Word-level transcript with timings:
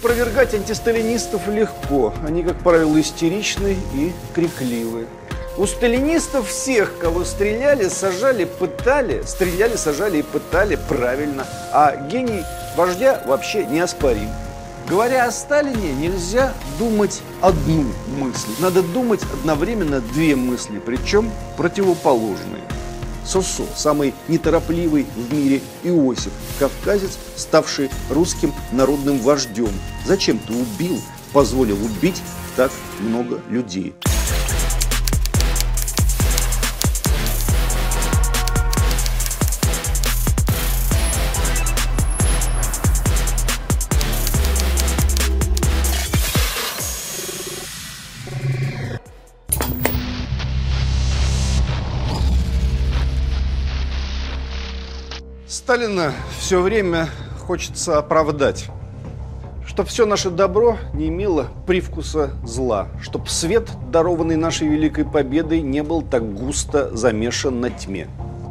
Опровергать 0.00 0.54
антисталинистов 0.54 1.46
легко. 1.48 2.14
Они, 2.26 2.42
как 2.42 2.56
правило, 2.60 2.98
истеричны 2.98 3.76
и 3.94 4.12
крикливы. 4.34 5.06
У 5.58 5.66
сталинистов 5.66 6.48
всех, 6.48 6.96
кого 6.96 7.22
стреляли, 7.22 7.86
сажали, 7.88 8.46
пытали, 8.46 9.20
стреляли, 9.26 9.76
сажали 9.76 10.20
и 10.20 10.22
пытали 10.22 10.78
правильно. 10.88 11.46
А 11.70 11.96
гений 11.96 12.42
вождя 12.76 13.22
вообще 13.26 13.66
неоспорим. 13.66 14.30
Говоря 14.88 15.26
о 15.26 15.30
Сталине, 15.30 15.92
нельзя 15.92 16.54
думать 16.78 17.20
одну 17.42 17.84
мысль. 18.18 18.52
Надо 18.58 18.82
думать 18.82 19.20
одновременно 19.34 20.00
две 20.00 20.34
мысли, 20.34 20.78
причем 20.78 21.30
противоположные. 21.58 22.62
Сосо, 23.24 23.64
самый 23.76 24.14
неторопливый 24.28 25.06
в 25.16 25.32
мире 25.32 25.60
Иосиф, 25.82 26.32
кавказец, 26.58 27.18
ставший 27.36 27.90
русским 28.08 28.52
народным 28.72 29.18
вождем. 29.18 29.70
Зачем 30.06 30.38
ты 30.38 30.52
убил, 30.52 31.00
позволил 31.32 31.76
убить 31.84 32.22
так 32.56 32.72
много 33.00 33.40
людей? 33.48 33.94
Сталина 55.70 56.12
все 56.36 56.62
время 56.62 57.08
хочется 57.46 57.98
оправдать. 57.98 58.66
Чтоб 59.64 59.86
все 59.86 60.04
наше 60.04 60.28
добро 60.30 60.78
не 60.92 61.06
имело 61.06 61.46
привкуса 61.64 62.32
зла. 62.42 62.88
Чтоб 63.00 63.28
свет, 63.28 63.70
дарованный 63.92 64.34
нашей 64.34 64.66
великой 64.66 65.04
победой, 65.04 65.60
не 65.60 65.84
был 65.84 66.02
так 66.02 66.34
густо 66.34 66.90
замешан 66.96 67.60
на 67.60 67.70
тьме. 67.70 68.08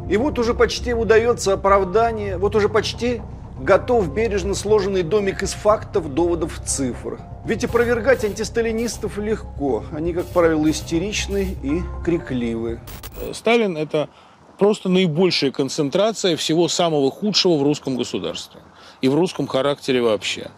И 0.08 0.16
вот 0.16 0.38
уже 0.38 0.54
почти 0.54 0.94
удается 0.94 1.52
оправдание, 1.52 2.38
вот 2.38 2.56
уже 2.56 2.70
почти 2.70 3.20
готов 3.60 4.14
бережно 4.14 4.54
сложенный 4.54 5.02
домик 5.02 5.42
из 5.42 5.52
фактов, 5.52 6.14
доводов, 6.14 6.58
цифр. 6.64 7.18
Ведь 7.44 7.62
опровергать 7.64 8.24
антисталинистов 8.24 9.18
легко. 9.18 9.84
Они, 9.92 10.14
как 10.14 10.24
правило, 10.28 10.70
истеричны 10.70 11.54
и 11.62 11.82
крикливы. 12.02 12.80
Сталин– 13.34 13.76
это 13.76 14.08
просто 14.60 14.90
наибольшая 14.90 15.52
концентрация 15.52 16.36
всего 16.36 16.68
самого 16.68 17.10
худшего 17.10 17.56
в 17.56 17.62
русском 17.62 17.96
государстве 17.96 18.60
и 19.00 19.08
в 19.08 19.14
русском 19.14 19.46
характере 19.46 20.02
вообще 20.02 20.50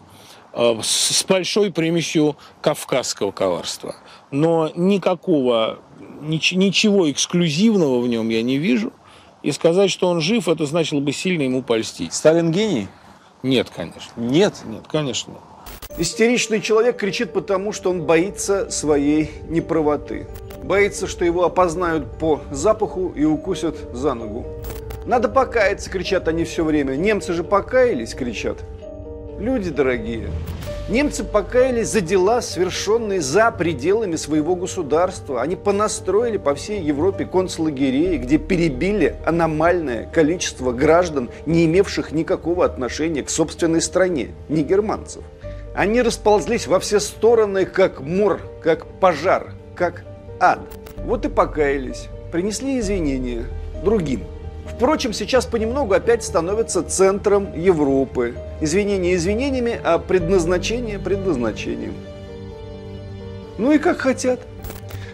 а, 0.51 0.77
с 0.83 1.23
большой 1.23 1.71
примесью 1.71 2.35
кавказского 2.59 3.31
коварства. 3.31 3.95
Но 4.29 4.69
никакого, 4.75 5.79
ничего 6.19 7.09
эксклюзивного 7.09 8.01
в 8.01 8.09
нем 8.09 8.27
я 8.27 8.41
не 8.41 8.57
вижу. 8.57 8.91
И 9.41 9.53
сказать, 9.53 9.89
что 9.89 10.09
он 10.09 10.19
жив, 10.19 10.49
это 10.49 10.65
значило 10.65 10.99
бы 10.99 11.13
сильно 11.13 11.43
ему 11.43 11.63
польстить. 11.63 12.13
Сталин 12.13 12.51
гений? 12.51 12.89
Нет, 13.41 13.69
конечно. 13.73 14.11
Нет? 14.17 14.63
Нет, 14.65 14.83
конечно. 14.85 15.35
Истеричный 15.97 16.59
человек 16.59 16.97
кричит 16.97 17.31
потому, 17.31 17.71
что 17.71 17.89
он 17.89 18.01
боится 18.01 18.69
своей 18.69 19.31
неправоты. 19.47 20.27
Боится, 20.63 21.07
что 21.07 21.25
его 21.25 21.43
опознают 21.43 22.17
по 22.17 22.41
запаху 22.51 23.11
и 23.15 23.25
укусят 23.25 23.75
за 23.93 24.13
ногу. 24.13 24.45
Надо 25.05 25.27
покаяться, 25.27 25.89
кричат 25.89 26.29
они 26.29 26.45
все 26.45 26.63
время. 26.63 26.95
Немцы 26.95 27.33
же 27.33 27.43
покаялись, 27.43 28.13
кричат. 28.13 28.59
Люди 29.37 29.71
дорогие, 29.71 30.29
немцы 30.87 31.25
покаялись 31.25 31.89
за 31.89 31.99
дела, 31.99 32.41
совершенные 32.41 33.19
за 33.19 33.51
пределами 33.51 34.15
своего 34.15 34.55
государства. 34.55 35.41
Они 35.41 35.57
понастроили 35.57 36.37
по 36.37 36.55
всей 36.55 36.81
Европе 36.81 37.25
концлагерей, 37.25 38.17
где 38.17 38.37
перебили 38.37 39.17
аномальное 39.25 40.09
количество 40.09 40.71
граждан, 40.71 41.29
не 41.45 41.65
имевших 41.65 42.13
никакого 42.13 42.63
отношения 42.63 43.23
к 43.23 43.29
собственной 43.29 43.81
стране, 43.81 44.29
не 44.47 44.63
германцев. 44.63 45.23
Они 45.75 46.01
расползлись 46.01 46.67
во 46.67 46.79
все 46.79 47.01
стороны, 47.01 47.65
как 47.65 47.99
мор, 47.99 48.39
как 48.61 48.85
пожар, 48.85 49.51
как 49.75 50.05
ад. 50.43 50.59
Вот 51.05 51.25
и 51.25 51.29
покаялись, 51.29 52.07
принесли 52.31 52.79
извинения 52.79 53.45
другим. 53.83 54.23
Впрочем, 54.65 55.13
сейчас 55.13 55.45
понемногу 55.45 55.93
опять 55.93 56.23
становится 56.23 56.83
центром 56.83 57.53
Европы. 57.55 58.35
Извинения 58.61 59.15
извинениями, 59.15 59.79
а 59.83 59.99
предназначение 59.99 60.99
предназначением. 60.99 61.93
Ну 63.57 63.71
и 63.71 63.77
как 63.77 63.99
хотят. 63.99 64.39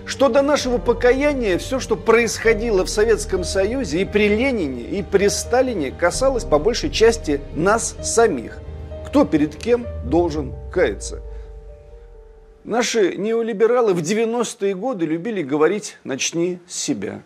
Что 0.06 0.29
до 0.29 0.41
нашего 0.41 0.79
покаяния, 0.79 1.59
все, 1.59 1.79
что 1.79 1.95
происходило 1.95 2.84
в 2.84 2.89
Советском 2.89 3.44
Союзе 3.44 4.01
и 4.01 4.06
при 4.06 4.28
Ленине, 4.28 4.81
и 4.81 5.03
при 5.03 5.28
Сталине, 5.28 5.91
касалось 5.91 6.45
по 6.45 6.57
большей 6.57 6.89
части 6.89 7.41
нас 7.53 7.95
самих. 8.01 8.59
Кто 9.06 9.25
перед 9.25 9.56
кем 9.56 9.85
должен 10.06 10.53
каяться? 10.72 11.22
Наши 12.66 13.16
неолибералы 13.16 13.94
в 13.94 14.00
90-е 14.00 14.75
годы 14.75 15.06
любили 15.06 15.42
говорить 15.42 15.97
«начни 16.03 16.59
с 16.68 16.75
себя». 16.75 17.22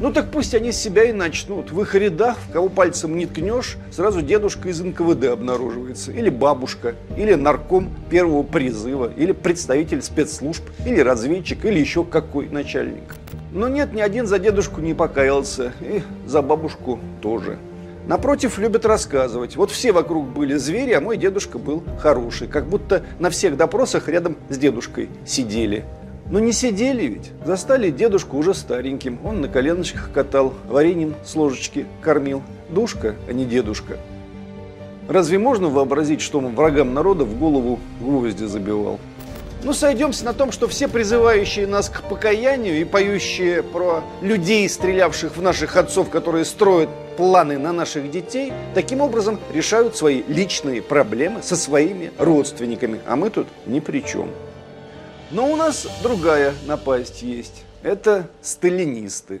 Ну 0.00 0.12
так 0.12 0.30
пусть 0.30 0.54
они 0.54 0.70
с 0.70 0.76
себя 0.76 1.04
и 1.04 1.12
начнут. 1.12 1.72
В 1.72 1.80
их 1.82 1.96
рядах, 1.96 2.36
в 2.38 2.52
кого 2.52 2.68
пальцем 2.68 3.16
не 3.16 3.26
ткнешь, 3.26 3.76
сразу 3.90 4.22
дедушка 4.22 4.68
из 4.68 4.80
НКВД 4.80 5.24
обнаруживается. 5.24 6.12
Или 6.12 6.30
бабушка, 6.30 6.94
или 7.16 7.34
нарком 7.34 7.90
первого 8.08 8.44
призыва, 8.44 9.12
или 9.16 9.32
представитель 9.32 10.00
спецслужб, 10.00 10.62
или 10.86 11.00
разведчик, 11.00 11.64
или 11.64 11.80
еще 11.80 12.04
какой 12.04 12.48
начальник. 12.48 13.16
Но 13.52 13.66
нет, 13.66 13.92
ни 13.92 14.00
один 14.00 14.28
за 14.28 14.38
дедушку 14.38 14.80
не 14.80 14.94
покаялся, 14.94 15.72
и 15.80 16.02
за 16.24 16.40
бабушку 16.40 17.00
тоже. 17.20 17.58
Напротив, 18.08 18.58
любят 18.58 18.86
рассказывать. 18.86 19.56
Вот 19.56 19.70
все 19.70 19.92
вокруг 19.92 20.28
были 20.28 20.56
звери, 20.56 20.92
а 20.92 21.00
мой 21.00 21.18
дедушка 21.18 21.58
был 21.58 21.84
хороший. 21.98 22.48
Как 22.48 22.66
будто 22.66 23.02
на 23.18 23.28
всех 23.28 23.58
допросах 23.58 24.08
рядом 24.08 24.38
с 24.48 24.56
дедушкой 24.56 25.10
сидели. 25.26 25.84
Но 26.30 26.40
не 26.40 26.52
сидели 26.52 27.04
ведь. 27.04 27.32
Застали 27.44 27.90
дедушку 27.90 28.38
уже 28.38 28.54
стареньким. 28.54 29.18
Он 29.24 29.42
на 29.42 29.48
коленочках 29.48 30.10
катал, 30.10 30.54
вареньем 30.70 31.16
с 31.22 31.36
ложечки 31.36 31.84
кормил. 32.00 32.42
Душка, 32.70 33.14
а 33.28 33.32
не 33.34 33.44
дедушка. 33.44 33.98
Разве 35.06 35.38
можно 35.38 35.68
вообразить, 35.68 36.22
что 36.22 36.38
он 36.38 36.54
врагам 36.54 36.94
народа 36.94 37.24
в 37.24 37.38
голову 37.38 37.78
гвозди 38.00 38.44
забивал? 38.44 38.98
Ну, 39.64 39.72
сойдемся 39.72 40.24
на 40.24 40.34
том, 40.34 40.52
что 40.52 40.68
все 40.68 40.86
призывающие 40.86 41.66
нас 41.66 41.88
к 41.88 42.02
покаянию 42.02 42.80
и 42.80 42.84
поющие 42.84 43.64
про 43.64 44.04
людей, 44.20 44.68
стрелявших 44.68 45.36
в 45.36 45.42
наших 45.42 45.76
отцов, 45.76 46.10
которые 46.10 46.44
строят 46.44 46.88
планы 47.16 47.58
на 47.58 47.72
наших 47.72 48.08
детей, 48.10 48.52
таким 48.74 49.00
образом 49.00 49.40
решают 49.52 49.96
свои 49.96 50.22
личные 50.28 50.80
проблемы 50.80 51.42
со 51.42 51.56
своими 51.56 52.12
родственниками, 52.18 53.00
а 53.04 53.16
мы 53.16 53.30
тут 53.30 53.48
ни 53.66 53.80
при 53.80 54.00
чем. 54.06 54.30
Но 55.32 55.50
у 55.50 55.56
нас 55.56 55.88
другая 56.02 56.54
напасть 56.66 57.22
есть. 57.22 57.64
Это 57.82 58.28
сталинисты. 58.40 59.40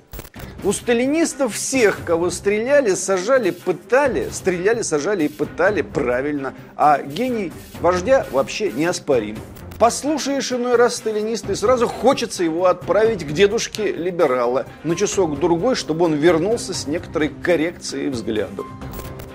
У 0.64 0.72
сталинистов 0.72 1.54
всех, 1.54 2.00
кого 2.04 2.30
стреляли, 2.30 2.94
сажали, 2.94 3.50
пытали, 3.50 4.28
стреляли, 4.30 4.82
сажали 4.82 5.24
и 5.24 5.28
пытали 5.28 5.82
правильно, 5.82 6.54
а 6.76 7.00
гений 7.00 7.52
вождя 7.80 8.26
вообще 8.32 8.72
неоспорим. 8.72 9.36
Послушаешь 9.78 10.50
иной 10.50 10.74
раз 10.74 10.96
сталиниста, 10.96 11.52
и 11.52 11.54
сразу 11.54 11.86
хочется 11.86 12.42
его 12.42 12.66
отправить 12.66 13.24
к 13.24 13.30
дедушке 13.30 13.92
либерала 13.92 14.66
на 14.82 14.96
часок-другой, 14.96 15.76
чтобы 15.76 16.06
он 16.06 16.14
вернулся 16.14 16.74
с 16.74 16.88
некоторой 16.88 17.28
коррекцией 17.28 18.08
взглядов. 18.08 18.66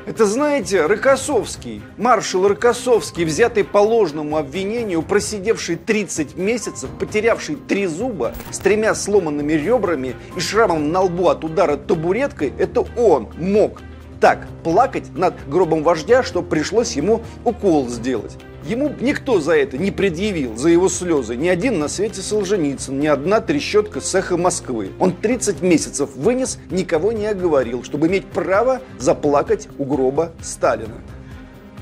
Это, 0.05 0.25
знаете, 0.25 0.85
Рокоссовский, 0.85 1.81
маршал 1.95 2.45
Рокоссовский, 2.45 3.23
взятый 3.23 3.63
по 3.63 3.77
ложному 3.77 4.35
обвинению, 4.35 5.01
просидевший 5.01 5.77
30 5.77 6.35
месяцев, 6.35 6.89
потерявший 6.99 7.55
три 7.55 7.87
зуба, 7.87 8.33
с 8.51 8.59
тремя 8.59 8.95
сломанными 8.95 9.53
ребрами 9.53 10.13
и 10.35 10.41
шрамом 10.41 10.91
на 10.91 11.03
лбу 11.03 11.29
от 11.29 11.45
удара 11.45 11.77
табуреткой, 11.77 12.51
это 12.59 12.85
он 12.97 13.29
мог 13.37 13.81
так 14.19 14.45
плакать 14.65 15.15
над 15.15 15.35
гробом 15.47 15.83
вождя, 15.83 16.21
что 16.21 16.41
пришлось 16.41 16.97
ему 16.97 17.21
укол 17.45 17.87
сделать. 17.87 18.37
Ему 18.65 18.93
никто 19.01 19.41
за 19.41 19.57
это 19.57 19.77
не 19.77 19.91
предъявил, 19.91 20.55
за 20.55 20.69
его 20.69 20.87
слезы. 20.87 21.35
Ни 21.35 21.49
один 21.49 21.79
на 21.79 21.89
свете 21.89 22.21
Солженицын, 22.21 22.97
ни 22.97 23.07
одна 23.07 23.41
трещотка 23.41 23.99
с 23.99 24.15
эхо 24.15 24.37
Москвы. 24.37 24.91
Он 24.99 25.13
30 25.13 25.61
месяцев 25.61 26.15
вынес, 26.15 26.57
никого 26.71 27.11
не 27.11 27.25
оговорил, 27.25 27.83
чтобы 27.83 28.07
иметь 28.07 28.25
право 28.25 28.81
заплакать 28.99 29.67
у 29.77 29.83
гроба 29.83 30.31
Сталина. 30.41 30.95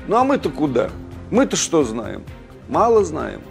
Ну 0.08 0.16
а 0.16 0.24
мы-то 0.24 0.50
куда? 0.50 0.90
Мы-то 1.30 1.54
что 1.54 1.84
знаем? 1.84 2.24
Мало 2.68 3.04
знаем. 3.04 3.42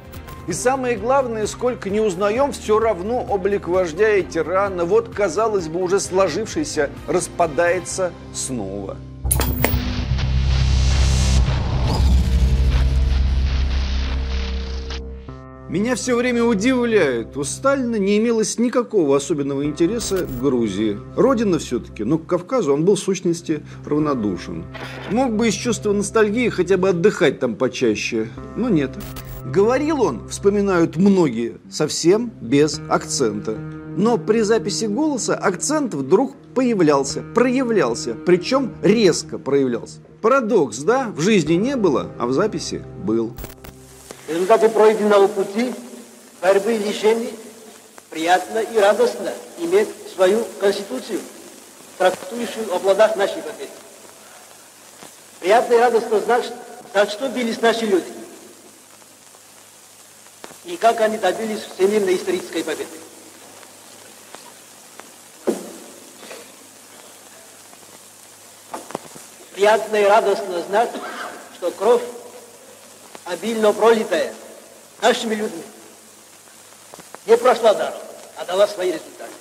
И 0.47 0.53
самое 0.53 0.97
главное, 0.97 1.47
сколько 1.47 1.89
не 1.89 2.01
узнаем, 2.01 2.51
все 2.51 2.79
равно 2.79 3.25
облик 3.29 3.69
вождя 3.69 4.15
и 4.15 4.23
тирана, 4.23 4.83
вот, 4.83 5.07
казалось 5.07 5.69
бы, 5.69 5.81
уже 5.81 5.99
сложившийся, 5.99 6.89
распадается 7.07 8.11
снова. 8.33 8.97
Меня 15.71 15.95
все 15.95 16.17
время 16.17 16.43
удивляет, 16.43 17.37
у 17.37 17.45
Сталина 17.45 17.95
не 17.95 18.17
имелось 18.17 18.59
никакого 18.59 19.15
особенного 19.15 19.63
интереса 19.63 20.25
к 20.25 20.41
Грузии. 20.41 20.97
Родина 21.15 21.59
все-таки, 21.59 22.03
но 22.03 22.17
к 22.17 22.27
Кавказу 22.27 22.73
он 22.73 22.83
был 22.83 22.95
в 22.95 22.99
сущности 22.99 23.63
равнодушен. 23.85 24.65
Мог 25.11 25.31
бы 25.31 25.47
из 25.47 25.53
чувства 25.53 25.93
ностальгии 25.93 26.49
хотя 26.49 26.75
бы 26.75 26.89
отдыхать 26.89 27.39
там 27.39 27.55
почаще, 27.55 28.27
но 28.57 28.67
нет. 28.67 28.91
Говорил 29.45 30.01
он, 30.01 30.27
вспоминают 30.27 30.97
многие, 30.97 31.61
совсем 31.71 32.33
без 32.41 32.81
акцента. 32.89 33.57
Но 33.95 34.17
при 34.17 34.41
записи 34.41 34.85
голоса 34.85 35.35
акцент 35.35 35.93
вдруг 35.93 36.35
появлялся, 36.53 37.23
проявлялся, 37.33 38.17
причем 38.25 38.73
резко 38.81 39.37
проявлялся. 39.39 40.01
Парадокс, 40.21 40.79
да? 40.79 41.13
В 41.15 41.21
жизни 41.21 41.53
не 41.53 41.77
было, 41.77 42.11
а 42.19 42.25
в 42.25 42.33
записи 42.33 42.83
был. 43.05 43.31
Результате 44.31 44.69
пройденного 44.69 45.27
пути, 45.27 45.75
борьбы 46.41 46.75
и 46.75 46.77
лишений, 46.77 47.37
приятно 48.09 48.59
и 48.59 48.77
радостно 48.77 49.33
иметь 49.57 49.89
свою 50.15 50.45
конституцию, 50.57 51.19
трактующую 51.97 52.73
о 52.73 52.79
плодах 52.79 53.17
нашей 53.17 53.41
победы. 53.41 53.69
Приятно 55.41 55.73
и 55.73 55.77
радостно 55.79 56.19
знать, 56.21 56.49
за 56.93 57.09
что 57.09 57.27
бились 57.27 57.59
наши 57.59 57.85
люди. 57.85 58.05
И 60.63 60.77
как 60.77 61.01
они 61.01 61.17
добились 61.17 61.67
всемирной 61.75 62.15
исторической 62.15 62.63
победы. 62.63 62.87
Приятно 69.51 69.97
и 69.97 70.05
радостно 70.05 70.61
знать, 70.61 70.91
что 71.57 71.69
кровь 71.71 72.03
обильно 73.25 73.73
пролитая 73.73 74.33
нашими 75.01 75.35
людьми, 75.35 75.63
не 77.27 77.37
прошла 77.37 77.73
даром, 77.73 77.99
а 78.37 78.45
дала 78.45 78.67
свои 78.67 78.87
результаты. 78.87 79.31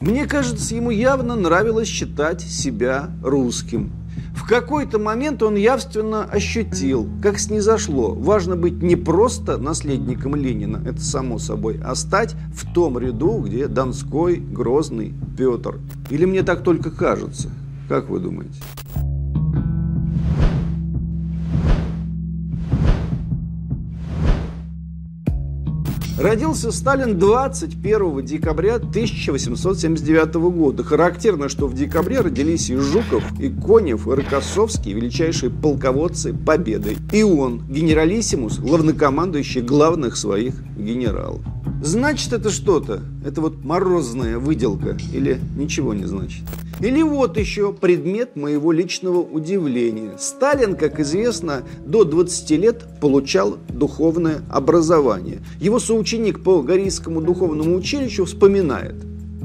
Мне 0.00 0.26
кажется, 0.26 0.74
ему 0.74 0.90
явно 0.90 1.36
нравилось 1.36 1.88
считать 1.88 2.40
себя 2.40 3.10
русским. 3.22 3.92
В 4.34 4.48
какой-то 4.48 4.98
момент 4.98 5.42
он 5.42 5.54
явственно 5.54 6.24
ощутил, 6.24 7.08
как 7.22 7.38
снизошло. 7.38 8.12
Важно 8.12 8.56
быть 8.56 8.82
не 8.82 8.96
просто 8.96 9.58
наследником 9.58 10.34
Ленина, 10.34 10.82
это 10.84 11.00
само 11.00 11.38
собой, 11.38 11.80
а 11.84 11.94
стать 11.94 12.34
в 12.52 12.72
том 12.72 12.98
ряду, 12.98 13.38
где 13.38 13.68
Донской, 13.68 14.36
Грозный, 14.36 15.14
Петр. 15.38 15.78
Или 16.10 16.24
мне 16.24 16.42
так 16.42 16.64
только 16.64 16.90
кажется? 16.90 17.50
Как 17.88 18.08
вы 18.08 18.18
думаете? 18.18 18.58
Родился 26.22 26.70
Сталин 26.70 27.18
21 27.18 28.24
декабря 28.24 28.76
1879 28.76 30.34
года. 30.34 30.84
Характерно, 30.84 31.48
что 31.48 31.66
в 31.66 31.74
декабре 31.74 32.20
родились 32.20 32.70
и 32.70 32.76
Жуков, 32.76 33.24
и 33.40 33.48
Конев, 33.48 34.06
и 34.06 34.10
Рокоссовский, 34.12 34.92
величайшие 34.92 35.50
полководцы 35.50 36.32
Победы. 36.32 36.96
И 37.10 37.24
он, 37.24 37.62
генералиссимус, 37.68 38.60
главнокомандующий 38.60 39.62
главных 39.62 40.16
своих 40.16 40.54
генералов. 40.76 41.40
Значит 41.82 42.32
это 42.32 42.50
что-то? 42.50 43.00
Это 43.26 43.40
вот 43.40 43.64
морозная 43.64 44.38
выделка 44.38 44.96
или 45.12 45.40
ничего 45.56 45.94
не 45.94 46.04
значит? 46.04 46.44
Или 46.78 47.02
вот 47.02 47.36
еще 47.36 47.72
предмет 47.72 48.36
моего 48.36 48.70
личного 48.70 49.18
удивления. 49.18 50.12
Сталин, 50.16 50.76
как 50.76 51.00
известно, 51.00 51.64
до 51.84 52.04
20 52.04 52.50
лет 52.52 52.84
получал 53.00 53.58
духовное 53.68 54.42
образование. 54.48 55.40
Его 55.60 55.80
соученик 55.80 56.44
по 56.44 56.62
Горийскому 56.62 57.20
духовному 57.20 57.74
училищу 57.74 58.26
вспоминает. 58.26 58.94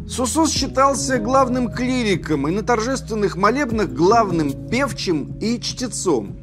Сусос 0.08 0.52
считался 0.52 1.18
главным 1.18 1.72
клириком 1.72 2.48
и 2.48 2.52
на 2.52 2.62
торжественных 2.62 3.36
молебнах 3.36 3.90
главным 3.90 4.70
певчим 4.70 5.34
и 5.42 5.60
чтецом. 5.60 6.38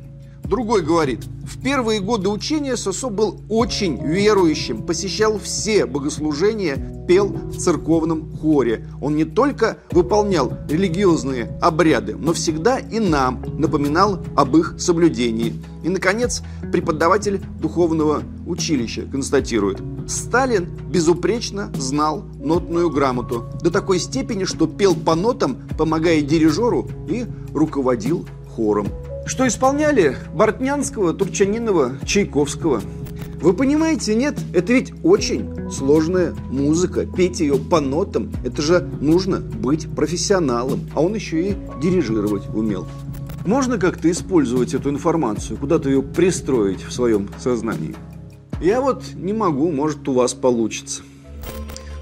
Другой 0.45 0.83
говорит, 0.83 1.25
в 1.47 1.63
первые 1.63 2.01
годы 2.01 2.29
учения 2.29 2.77
Сосо 2.77 3.09
был 3.09 3.41
очень 3.49 3.99
верующим, 4.05 4.83
посещал 4.83 5.39
все 5.39 5.87
богослужения, 5.87 7.07
пел 7.09 7.29
в 7.29 7.57
церковном 7.57 8.37
хоре. 8.37 8.87
Он 9.01 9.17
не 9.17 9.25
только 9.25 9.79
выполнял 9.91 10.53
религиозные 10.69 11.59
обряды, 11.63 12.15
но 12.15 12.35
всегда 12.35 12.79
и 12.79 12.99
нам 12.99 13.43
напоминал 13.59 14.21
об 14.37 14.55
их 14.59 14.75
соблюдении. 14.77 15.55
И, 15.83 15.89
наконец, 15.89 16.43
преподаватель 16.71 17.41
духовного 17.61 18.23
училища 18.47 19.07
констатирует, 19.11 19.81
Сталин 20.07 20.69
безупречно 20.91 21.73
знал 21.79 22.23
нотную 22.39 22.91
грамоту 22.91 23.47
до 23.63 23.71
такой 23.71 23.99
степени, 23.99 24.45
что 24.45 24.67
пел 24.67 24.95
по 24.95 25.15
нотам, 25.15 25.57
помогая 25.79 26.21
дирижеру 26.21 26.87
и 27.09 27.25
руководил 27.55 28.27
хором 28.55 28.89
что 29.27 29.47
исполняли 29.47 30.17
Бортнянского, 30.35 31.15
Турчанинова, 31.15 31.99
Чайковского. 32.05 32.83
Вы 33.41 33.53
понимаете, 33.53 34.15
нет? 34.15 34.39
Это 34.55 34.73
ведь 34.73 34.93
очень 35.03 35.71
сложная 35.71 36.35
музыка. 36.51 37.07
Петь 37.07 37.41
ее 37.41 37.57
по 37.57 37.81
нотам, 37.81 38.33
это 38.45 38.63
же 38.63 38.81
нужно 39.01 39.41
быть 39.41 39.89
профессионалом. 39.95 40.89
А 40.95 41.03
он 41.03 41.15
еще 41.15 41.51
и 41.51 41.57
дирижировать 41.83 42.49
умел. 42.55 42.87
Можно 43.45 43.77
как-то 43.79 44.11
использовать 44.11 44.73
эту 44.73 44.89
информацию, 44.89 45.59
куда-то 45.59 45.91
ее 45.91 46.03
пристроить 46.03 46.83
в 46.83 46.93
своем 46.93 47.29
сознании? 47.39 47.95
Я 48.63 48.81
вот 48.81 49.05
не 49.15 49.35
могу, 49.35 49.71
может 49.71 50.09
у 50.09 50.15
вас 50.15 50.33
получится. 50.33 51.03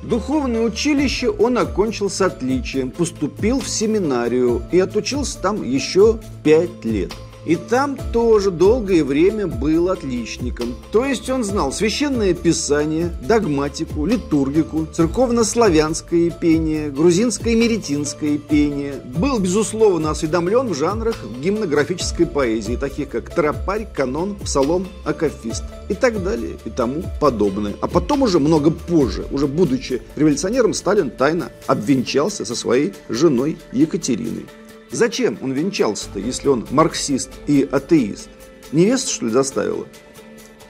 Духовное 0.03 0.63
училище 0.63 1.31
он 1.31 1.59
окончил 1.59 2.11
с 2.11 2.21
отличием, 2.21 2.91
поступил 2.91 3.61
в 3.61 3.69
семинарию 3.69 4.63
и 4.73 4.81
отучился 4.81 5.39
там 5.41 5.63
еще 5.63 6.19
пять 6.43 6.85
лет. 6.85 7.13
И 7.45 7.57
там 7.57 7.99
тоже 8.13 8.51
долгое 8.51 9.03
время 9.03 9.47
был 9.47 9.89
отличником. 9.89 10.75
То 10.93 11.05
есть 11.05 11.29
он 11.29 11.43
знал 11.43 11.73
священное 11.73 12.35
писание, 12.35 13.11
догматику, 13.27 14.07
литургику, 14.07 14.87
церковно-славянское 14.93 16.31
пение, 16.31 16.91
грузинское 16.91 17.57
меретинское 17.57 18.39
пение. 18.39 18.95
Был, 19.17 19.41
безусловно, 19.41 20.11
осведомлен 20.11 20.69
в 20.69 20.75
жанрах 20.75 21.17
гимнографической 21.43 22.27
поэзии, 22.27 22.77
таких 22.77 23.09
как 23.09 23.35
тропарь, 23.35 23.89
канон, 23.93 24.37
псалом, 24.37 24.87
акафист 25.05 25.65
и 25.89 25.95
так 25.95 26.23
далее 26.23 26.57
и 26.65 26.71
тому 26.71 27.03
подобное. 27.21 27.75
А 27.81 27.89
потом 27.89 28.23
уже 28.23 28.39
много 28.39 28.71
позже, 28.71 29.27
уже 29.33 29.47
будучи 29.49 30.01
революционером, 30.15 30.75
Сталин 30.75 31.11
тайно 31.11 31.51
обвенчался 31.67 32.45
со 32.45 32.55
своей 32.55 32.93
женой 33.09 33.59
Екатериной. 33.73 34.47
Зачем 34.93 35.39
он 35.41 35.53
венчался-то, 35.53 36.19
если 36.19 36.49
он 36.49 36.67
марксист 36.71 37.31
и 37.47 37.67
атеист? 37.71 38.29
Невеста, 38.73 39.11
что 39.11 39.25
ли, 39.25 39.33
заставила? 39.33 39.87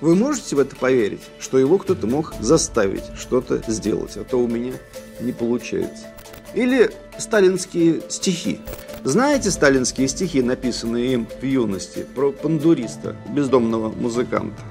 Вы 0.00 0.14
можете 0.14 0.56
в 0.56 0.60
это 0.60 0.74
поверить, 0.76 1.22
что 1.40 1.58
его 1.58 1.78
кто-то 1.78 2.06
мог 2.06 2.32
заставить 2.40 3.04
что-то 3.16 3.62
сделать, 3.66 4.16
а 4.16 4.24
то 4.24 4.38
у 4.38 4.46
меня 4.46 4.74
не 5.20 5.32
получается. 5.32 6.04
Или 6.54 6.90
сталинские 7.18 8.02
стихи. 8.08 8.60
Знаете 9.04 9.50
сталинские 9.50 10.06
стихи, 10.06 10.42
написанные 10.42 11.14
им 11.14 11.26
в 11.40 11.44
юности, 11.44 12.06
про 12.14 12.30
пандуриста, 12.30 13.16
бездомного 13.28 13.90
музыканта? 13.90 14.62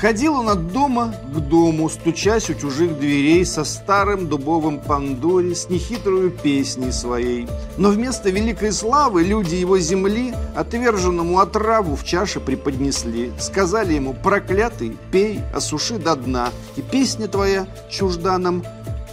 Ходил 0.00 0.36
он 0.36 0.48
от 0.48 0.72
дома 0.72 1.12
к 1.34 1.38
дому, 1.40 1.90
стучась 1.90 2.48
у 2.48 2.54
чужих 2.54 2.98
дверей 2.98 3.44
со 3.44 3.64
старым 3.64 4.28
дубовым 4.28 4.80
пандори, 4.80 5.52
с 5.52 5.68
нехитрую 5.68 6.30
песней 6.30 6.90
своей. 6.90 7.46
Но 7.76 7.90
вместо 7.90 8.30
великой 8.30 8.72
славы 8.72 9.22
люди 9.22 9.56
его 9.56 9.78
земли 9.78 10.32
отверженному 10.56 11.38
отраву 11.38 11.96
в 11.96 12.04
чаше 12.04 12.40
преподнесли. 12.40 13.30
Сказали 13.38 13.92
ему, 13.92 14.14
проклятый, 14.14 14.96
пей, 15.12 15.40
осуши 15.54 15.98
до 15.98 16.16
дна, 16.16 16.48
и 16.76 16.80
песня 16.80 17.28
твоя 17.28 17.66
чужда 17.90 18.38
нам, 18.38 18.64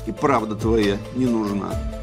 и 0.06 0.14
правда 0.14 0.56
твоя 0.56 0.98
не 1.16 1.26
нужна. 1.26 1.97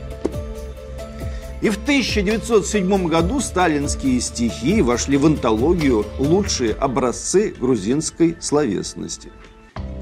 И 1.64 1.71
в 1.71 1.78
1907 1.78 3.06
году 3.06 3.40
сталинские 3.40 4.21
стихи 4.21 4.83
вошли 4.83 5.16
в 5.16 5.25
антологию 5.25 6.04
«Лучшие 6.18 6.75
образцы 6.75 7.54
грузинской 7.59 8.37
словесности». 8.38 9.30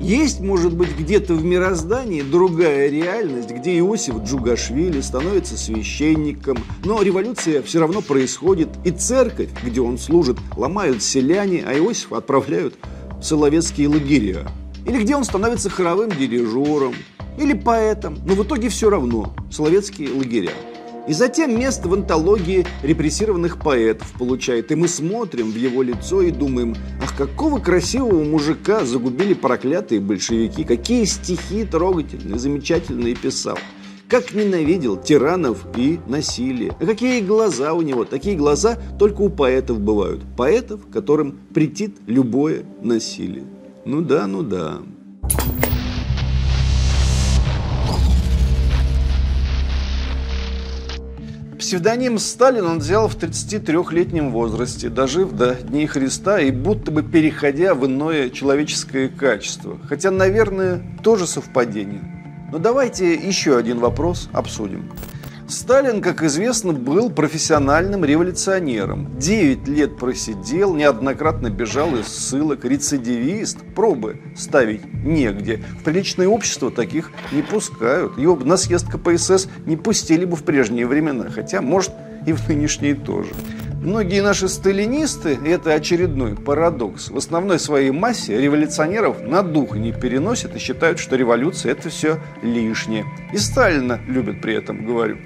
Есть, 0.00 0.40
может 0.40 0.75
быть, 0.75 0.99
где-то 0.99 1.35
в 1.35 1.45
мироздании 1.45 2.23
другая 2.23 2.90
реальность, 2.90 3.52
где 3.52 3.78
Иосиф 3.78 4.25
Джугашвили 4.25 5.00
становится 5.00 5.57
священником, 5.57 6.59
но 6.85 7.00
революция 7.00 7.62
все 7.62 7.78
равно 7.78 8.02
происходит, 8.02 8.69
и 8.83 8.90
церковь, 8.90 9.50
где 9.62 9.81
он 9.81 9.99
служит, 9.99 10.38
ломают 10.57 11.00
селяне, 11.00 11.62
а 11.64 11.73
Иосифа 11.75 12.16
отправляют 12.16 12.75
в 13.21 13.23
соловецкие 13.23 13.87
лагеря. 13.87 14.49
Или 14.85 15.00
где 15.00 15.14
он 15.14 15.23
становится 15.23 15.71
хоровым 15.71 16.11
дирижером, 16.11 16.97
или 17.38 17.52
поэтом, 17.52 18.19
но 18.26 18.35
в 18.35 18.42
итоге 18.42 18.69
все 18.69 18.90
равно, 18.90 19.33
соловецкие 19.52 20.12
лагеря. 20.12 20.50
И 21.09 21.14
затем 21.14 21.59
место 21.59 21.88
в 21.88 21.94
антологии 21.94 22.64
репрессированных 22.82 23.59
поэтов 23.59 24.12
получает. 24.12 24.71
И 24.71 24.76
мы 24.76 24.87
смотрим 24.87 25.50
в 25.50 25.56
его 25.56 25.82
лицо 25.82 26.23
и 26.23 26.30
думаем, 26.30 26.76
ах, 27.02 27.16
какого 27.16 27.59
красивого 27.59 28.23
мужика 28.23 28.85
загубили 28.85 29.35
проклятые 29.35 30.00
большевики, 30.00 30.62
какие 30.62 31.04
стихи 31.04 31.64
трогательные, 31.64 32.38
замечательные 32.38 33.16
писал. 33.16 33.59
Как 34.09 34.32
ненавидел 34.32 34.97
тиранов 34.97 35.66
и 35.76 35.99
насилие. 36.06 36.76
А 36.78 36.87
какие 36.87 37.21
глаза 37.21 37.73
у 37.73 37.82
него. 37.82 38.04
Такие 38.04 38.37
глаза 38.37 38.78
только 38.99 39.23
у 39.23 39.28
поэтов 39.28 39.80
бывают. 39.80 40.23
Поэтов, 40.37 40.82
которым 40.92 41.40
претит 41.52 41.97
любое 42.06 42.64
насилие. 42.80 43.44
Ну 43.85 44.02
да, 44.02 44.26
ну 44.26 44.42
да. 44.42 44.82
Псевдоним 51.62 52.19
Сталин 52.19 52.66
он 52.66 52.78
взял 52.81 53.07
в 53.07 53.16
33-летнем 53.16 54.33
возрасте, 54.33 54.88
дожив 54.88 55.31
до 55.31 55.54
Дней 55.54 55.87
Христа 55.87 56.40
и 56.40 56.50
будто 56.50 56.90
бы 56.90 57.04
переходя 57.04 57.76
в 57.76 57.87
иное 57.87 58.31
человеческое 58.31 59.09
качество. 59.09 59.78
Хотя, 59.88 60.11
наверное, 60.11 60.83
тоже 61.04 61.28
совпадение. 61.28 62.02
Но 62.50 62.59
давайте 62.59 63.14
еще 63.14 63.57
один 63.57 63.78
вопрос 63.78 64.28
обсудим. 64.33 64.90
Сталин, 65.52 66.00
как 66.00 66.23
известно, 66.23 66.73
был 66.73 67.11
профессиональным 67.11 68.06
революционером. 68.06 69.18
Девять 69.18 69.68
лет 69.68 69.99
просидел, 69.99 70.75
неоднократно 70.75 71.50
бежал 71.50 71.94
из 71.94 72.06
ссылок, 72.09 72.64
рецидивист, 72.64 73.59
пробы 73.75 74.18
ставить 74.35 74.80
негде. 75.04 75.62
В 75.80 75.85
приличное 75.85 76.26
общество 76.26 76.71
таких 76.71 77.12
не 77.32 77.42
пускают. 77.42 78.16
Его 78.16 78.35
на 78.37 78.56
съезд 78.56 78.87
КПСС 78.90 79.47
не 79.66 79.76
пустили 79.76 80.25
бы 80.25 80.37
в 80.37 80.42
прежние 80.42 80.87
времена, 80.87 81.28
хотя, 81.28 81.61
может, 81.61 81.92
и 82.26 82.32
в 82.32 82.49
нынешние 82.49 82.94
тоже. 82.94 83.32
Многие 83.82 84.23
наши 84.23 84.49
сталинисты, 84.49 85.38
это 85.44 85.75
очередной 85.75 86.35
парадокс, 86.35 87.11
в 87.11 87.16
основной 87.18 87.59
своей 87.59 87.90
массе 87.90 88.40
революционеров 88.40 89.21
на 89.21 89.42
дух 89.42 89.76
не 89.76 89.92
переносят 89.92 90.56
и 90.56 90.59
считают, 90.59 90.99
что 90.99 91.16
революция– 91.16 91.73
это 91.73 91.90
все 91.90 92.21
лишнее. 92.42 93.04
И 93.35 93.37
Сталина 93.37 94.00
любят 94.06 94.40
при 94.40 94.54
этом, 94.54 94.87
говорю 94.87 95.18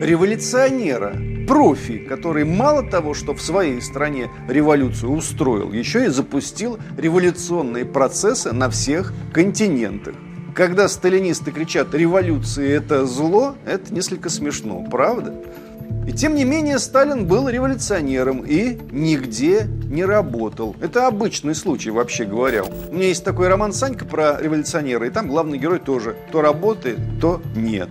революционера, 0.00 1.16
профи, 1.46 1.98
который 1.98 2.44
мало 2.44 2.82
того, 2.82 3.14
что 3.14 3.34
в 3.34 3.40
своей 3.40 3.80
стране 3.80 4.30
революцию 4.48 5.12
устроил, 5.12 5.72
еще 5.72 6.06
и 6.06 6.08
запустил 6.08 6.78
революционные 6.96 7.84
процессы 7.84 8.52
на 8.52 8.68
всех 8.70 9.12
континентах. 9.32 10.14
Когда 10.54 10.88
сталинисты 10.88 11.52
кричат 11.52 11.94
«революция– 11.94 12.68
это 12.78 13.04
зло», 13.04 13.56
это 13.66 13.92
несколько 13.92 14.30
смешно, 14.30 14.86
правда? 14.90 15.34
И 16.06 16.12
тем 16.12 16.34
не 16.34 16.44
менее 16.44 16.78
Сталин 16.78 17.26
был 17.26 17.48
революционером 17.48 18.44
и 18.46 18.78
нигде 18.90 19.66
не 19.84 20.04
работал. 20.04 20.76
Это 20.80 21.08
обычный 21.08 21.54
случай, 21.54 21.90
вообще 21.90 22.24
говоря. 22.24 22.64
У 22.64 22.94
меня 22.94 23.08
есть 23.08 23.24
такой 23.24 23.48
роман 23.48 23.72
«Санька» 23.72 24.04
про 24.04 24.40
революционера, 24.40 25.06
и 25.06 25.10
там 25.10 25.28
главный 25.28 25.58
герой 25.58 25.78
тоже 25.78 26.16
то 26.32 26.42
работает, 26.42 26.98
то 27.20 27.42
нет. 27.54 27.88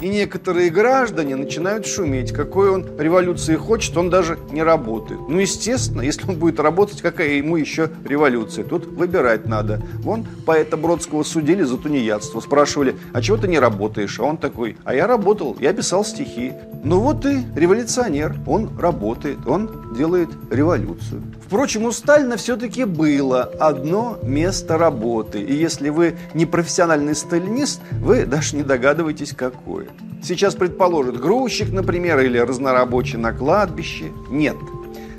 И 0.00 0.08
некоторые 0.08 0.68
граждане 0.68 1.36
начинают 1.36 1.86
шуметь, 1.86 2.30
какой 2.30 2.70
он 2.70 2.86
революции 2.98 3.56
хочет, 3.56 3.96
он 3.96 4.10
даже 4.10 4.38
не 4.50 4.62
работает. 4.62 5.20
Ну, 5.26 5.38
естественно, 5.38 6.02
если 6.02 6.28
он 6.28 6.36
будет 6.36 6.60
работать, 6.60 7.00
какая 7.00 7.30
ему 7.30 7.56
еще 7.56 7.90
революция? 8.04 8.64
Тут 8.64 8.84
выбирать 8.86 9.46
надо. 9.46 9.80
Вон 10.00 10.26
поэта 10.44 10.76
Бродского 10.76 11.22
судили 11.22 11.62
за 11.62 11.78
тунеядство. 11.78 12.40
Спрашивали, 12.40 12.96
а 13.14 13.22
чего 13.22 13.38
ты 13.38 13.48
не 13.48 13.58
работаешь? 13.58 14.20
А 14.20 14.24
он 14.24 14.36
такой, 14.36 14.76
а 14.84 14.94
я 14.94 15.06
работал, 15.06 15.56
я 15.60 15.72
писал 15.72 16.04
стихи. 16.04 16.52
Ну 16.84 17.00
вот 17.00 17.24
и 17.24 17.38
революционер, 17.54 18.36
он 18.46 18.78
работает, 18.78 19.38
он 19.46 19.94
делает 19.96 20.28
революцию. 20.50 21.22
Впрочем, 21.46 21.84
у 21.84 21.92
Сталина 21.92 22.36
все-таки 22.36 22.84
было 22.84 23.42
одно 23.42 24.18
место 24.24 24.78
работы. 24.78 25.40
И 25.40 25.54
если 25.54 25.90
вы 25.90 26.16
не 26.34 26.44
профессиональный 26.44 27.14
сталинист, 27.14 27.80
вы 27.92 28.26
даже 28.26 28.56
не 28.56 28.64
догадываетесь, 28.64 29.32
какое. 29.32 29.86
Сейчас 30.24 30.56
предположат 30.56 31.20
грузчик, 31.20 31.72
например, 31.72 32.18
или 32.18 32.38
разнорабочий 32.38 33.16
на 33.16 33.32
кладбище. 33.32 34.06
Нет. 34.28 34.56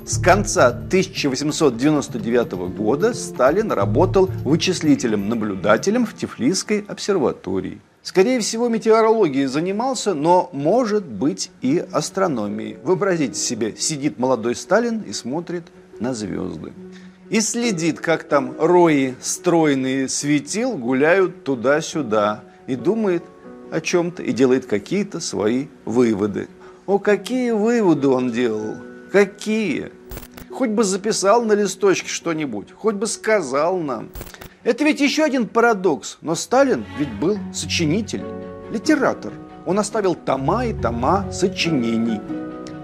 С 0.04 0.18
конца 0.18 0.66
1899 0.66 2.52
года 2.76 3.14
Сталин 3.14 3.72
работал 3.72 4.26
вычислителем-наблюдателем 4.44 6.04
в 6.04 6.14
Тифлисской 6.14 6.84
обсерватории. 6.86 7.80
Скорее 8.02 8.40
всего, 8.40 8.68
метеорологией 8.68 9.46
занимался, 9.46 10.14
но, 10.14 10.50
может 10.52 11.04
быть, 11.04 11.50
и 11.62 11.84
астрономией. 11.92 12.78
Вообразите 12.82 13.38
себе, 13.38 13.74
сидит 13.76 14.18
молодой 14.18 14.54
Сталин 14.54 15.00
и 15.00 15.12
смотрит 15.12 15.64
на 16.00 16.14
звезды. 16.14 16.72
И 17.30 17.40
следит, 17.40 18.00
как 18.00 18.24
там 18.24 18.54
рои 18.58 19.14
стройные 19.20 20.08
светил 20.08 20.76
гуляют 20.76 21.44
туда-сюда. 21.44 22.44
И 22.66 22.76
думает 22.76 23.22
о 23.70 23.80
чем-то, 23.80 24.22
и 24.22 24.32
делает 24.32 24.66
какие-то 24.66 25.20
свои 25.20 25.66
выводы. 25.84 26.48
О, 26.86 26.98
какие 26.98 27.50
выводы 27.50 28.08
он 28.08 28.30
делал! 28.30 28.76
Какие! 29.12 29.90
Хоть 30.50 30.70
бы 30.70 30.84
записал 30.84 31.44
на 31.44 31.52
листочке 31.52 32.08
что-нибудь, 32.08 32.72
хоть 32.72 32.96
бы 32.96 33.06
сказал 33.06 33.78
нам. 33.78 34.08
Это 34.64 34.84
ведь 34.84 35.00
еще 35.00 35.22
один 35.22 35.46
парадокс. 35.46 36.18
Но 36.20 36.34
Сталин 36.34 36.84
ведь 36.98 37.12
был 37.12 37.38
сочинитель, 37.54 38.24
литератор. 38.70 39.32
Он 39.66 39.78
оставил 39.78 40.14
тома 40.14 40.66
и 40.66 40.72
тома 40.72 41.30
сочинений. 41.30 42.20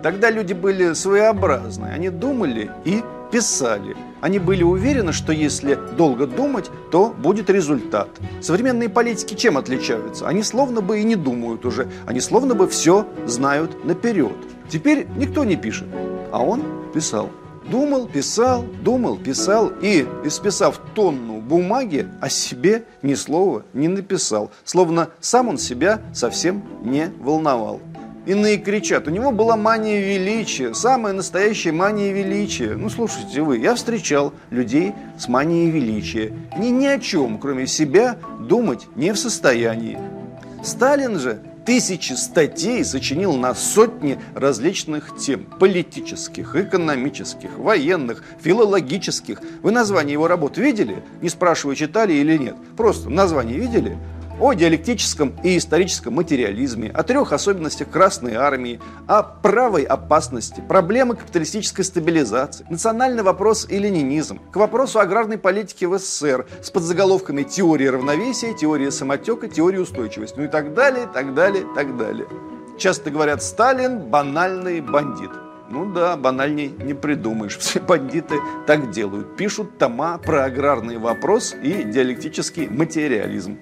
Тогда 0.05 0.29
люди 0.29 0.53
были 0.53 0.93
своеобразные. 0.93 1.95
Они 1.95 2.11
думали 2.11 2.71
и 2.85 3.03
писали. 3.33 3.97
Они 4.21 4.39
были 4.39 4.63
уверены, 4.63 5.15
что 5.15 5.33
если 5.33 5.79
долго 5.97 6.27
думать, 6.27 6.71
то 6.91 7.09
будет 7.09 7.49
результат. 7.49 8.11
Современные 8.43 8.91
политики 8.91 9.33
чем 9.33 9.57
отличаются? 9.57 10.29
Они 10.29 10.43
словно 10.43 10.83
бы 10.83 11.01
и 11.01 11.05
не 11.05 11.17
думают 11.17 11.65
уже. 11.65 11.89
Они 12.05 12.21
словно 12.21 12.55
бы 12.55 12.69
все 12.69 13.07
знают 13.25 13.87
наперед. 13.87 14.37
Теперь 14.69 15.07
никто 15.17 15.43
не 15.43 15.57
пишет, 15.57 15.89
а 16.31 16.43
он 16.43 16.63
писал. 16.93 17.31
Думал, 17.71 18.07
писал, 18.07 18.63
думал, 18.83 19.17
писал 19.17 19.73
и, 19.81 20.07
исписав 20.23 20.79
тонну 20.95 21.41
бумаги, 21.41 22.07
о 22.21 22.29
себе 22.29 22.85
ни 23.01 23.15
слова 23.15 23.65
не 23.73 23.89
написал. 23.89 24.51
Словно 24.65 25.09
сам 25.21 25.49
он 25.49 25.57
себя 25.57 26.03
совсем 26.13 26.63
не 26.83 27.11
волновал. 27.21 27.81
Иные 28.27 28.57
кричат, 28.57 29.07
у 29.07 29.11
него 29.11 29.33
была 29.33 29.55
мания 29.57 30.01
величия, 30.01 30.73
самая 30.73 31.13
настоящая 31.13 31.73
мания 31.73 32.11
величия. 32.11 32.75
Ну, 32.75 32.89
слушайте 32.89 33.43
вы, 33.43 33.59
я 33.59 33.75
встречал 33.75 34.33
людей 34.49 34.95
с 35.19 35.29
манией 35.29 35.71
величия. 35.71 36.33
Ни 36.57 36.69
ни 36.69 36.87
о 36.87 36.99
чем, 36.99 37.39
кроме 37.39 37.67
себя, 37.67 38.17
думать 38.41 38.87
не 38.97 39.13
в 39.13 39.19
состоянии. 39.19 39.99
Сталин 40.63 41.19
же 41.19 41.41
тысячи 41.67 42.15
статей 42.15 42.83
сочинил 42.85 43.35
на 43.35 43.55
сотни 43.55 44.19
различных 44.35 45.17
тем. 45.19 45.45
Политических, 45.45 46.57
экономических, 46.57 47.59
военных, 47.59 48.25
филологических. 48.41 49.41
Вы 49.63 49.71
название 49.71 50.15
его 50.15 50.29
работ 50.29 50.57
видели? 50.57 51.03
Не 51.21 51.29
спрашиваю, 51.29 51.77
читали 51.77 52.15
или 52.15 52.37
нет. 52.37 52.57
Просто 52.77 53.11
название 53.11 53.59
видели? 53.59 53.99
О 54.41 54.53
диалектическом 54.53 55.35
и 55.43 55.57
историческом 55.57 56.15
материализме, 56.15 56.91
о 56.91 57.03
трех 57.03 57.33
особенностях 57.33 57.91
Красной 57.91 58.35
Армии, 58.35 58.81
о 59.07 59.23
правой 59.23 59.85
опасности, 59.85 60.63
проблемы 60.69 61.17
капиталистической 61.17 61.83
стабилизации, 61.83 62.67
национальный 62.69 63.23
вопрос 63.23 63.67
и 63.69 63.79
ленинизм, 63.79 64.41
к 64.51 64.57
вопросу 64.57 64.99
аграрной 64.99 65.39
политики 65.39 65.85
в 65.85 65.99
СССР 65.99 66.47
с 66.63 66.71
подзаголовками 66.71 67.43
теория 67.43 67.91
равновесия, 67.91 68.55
теория 68.55 68.91
самотека, 68.91 69.49
теория 69.49 69.81
устойчивости, 69.81 70.39
ну 70.39 70.45
и 70.45 70.49
так 70.49 70.75
далее, 70.75 71.09
так 71.13 71.35
далее, 71.35 71.65
так 71.75 71.97
далее. 71.97 72.27
Часто 72.79 73.11
говорят, 73.11 73.43
Сталин 73.43 74.01
банальный 74.01 74.81
бандит. 74.81 75.31
Ну 75.71 75.93
да, 75.93 76.17
банальней 76.17 76.69
не 76.69 76.95
придумаешь. 76.95 77.57
Все 77.59 77.81
бандиты 77.81 78.35
так 78.67 78.91
делают. 78.91 79.37
Пишут 79.37 79.79
тома 79.79 80.19
про 80.19 80.45
аграрный 80.45 80.99
вопрос 80.99 81.55
и 81.63 81.85
диалектический 81.85 82.69
материализм 82.69 83.59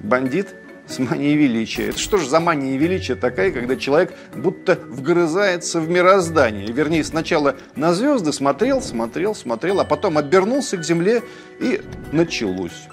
бандит 0.00 0.54
с 0.86 0.98
манией 0.98 1.36
величия. 1.36 1.88
Это 1.88 1.98
что 1.98 2.16
же 2.16 2.28
за 2.28 2.40
мания 2.40 2.76
величия 2.78 3.14
такая, 3.14 3.52
когда 3.52 3.76
человек 3.76 4.14
будто 4.34 4.78
вгрызается 4.88 5.80
в 5.80 5.88
мироздание? 5.88 6.66
Вернее, 6.72 7.04
сначала 7.04 7.56
на 7.76 7.92
звезды 7.92 8.32
смотрел, 8.32 8.80
смотрел, 8.80 9.34
смотрел, 9.34 9.80
а 9.80 9.84
потом 9.84 10.18
обернулся 10.18 10.76
к 10.76 10.84
земле 10.84 11.22
и 11.60 11.80
началось. 12.12 12.88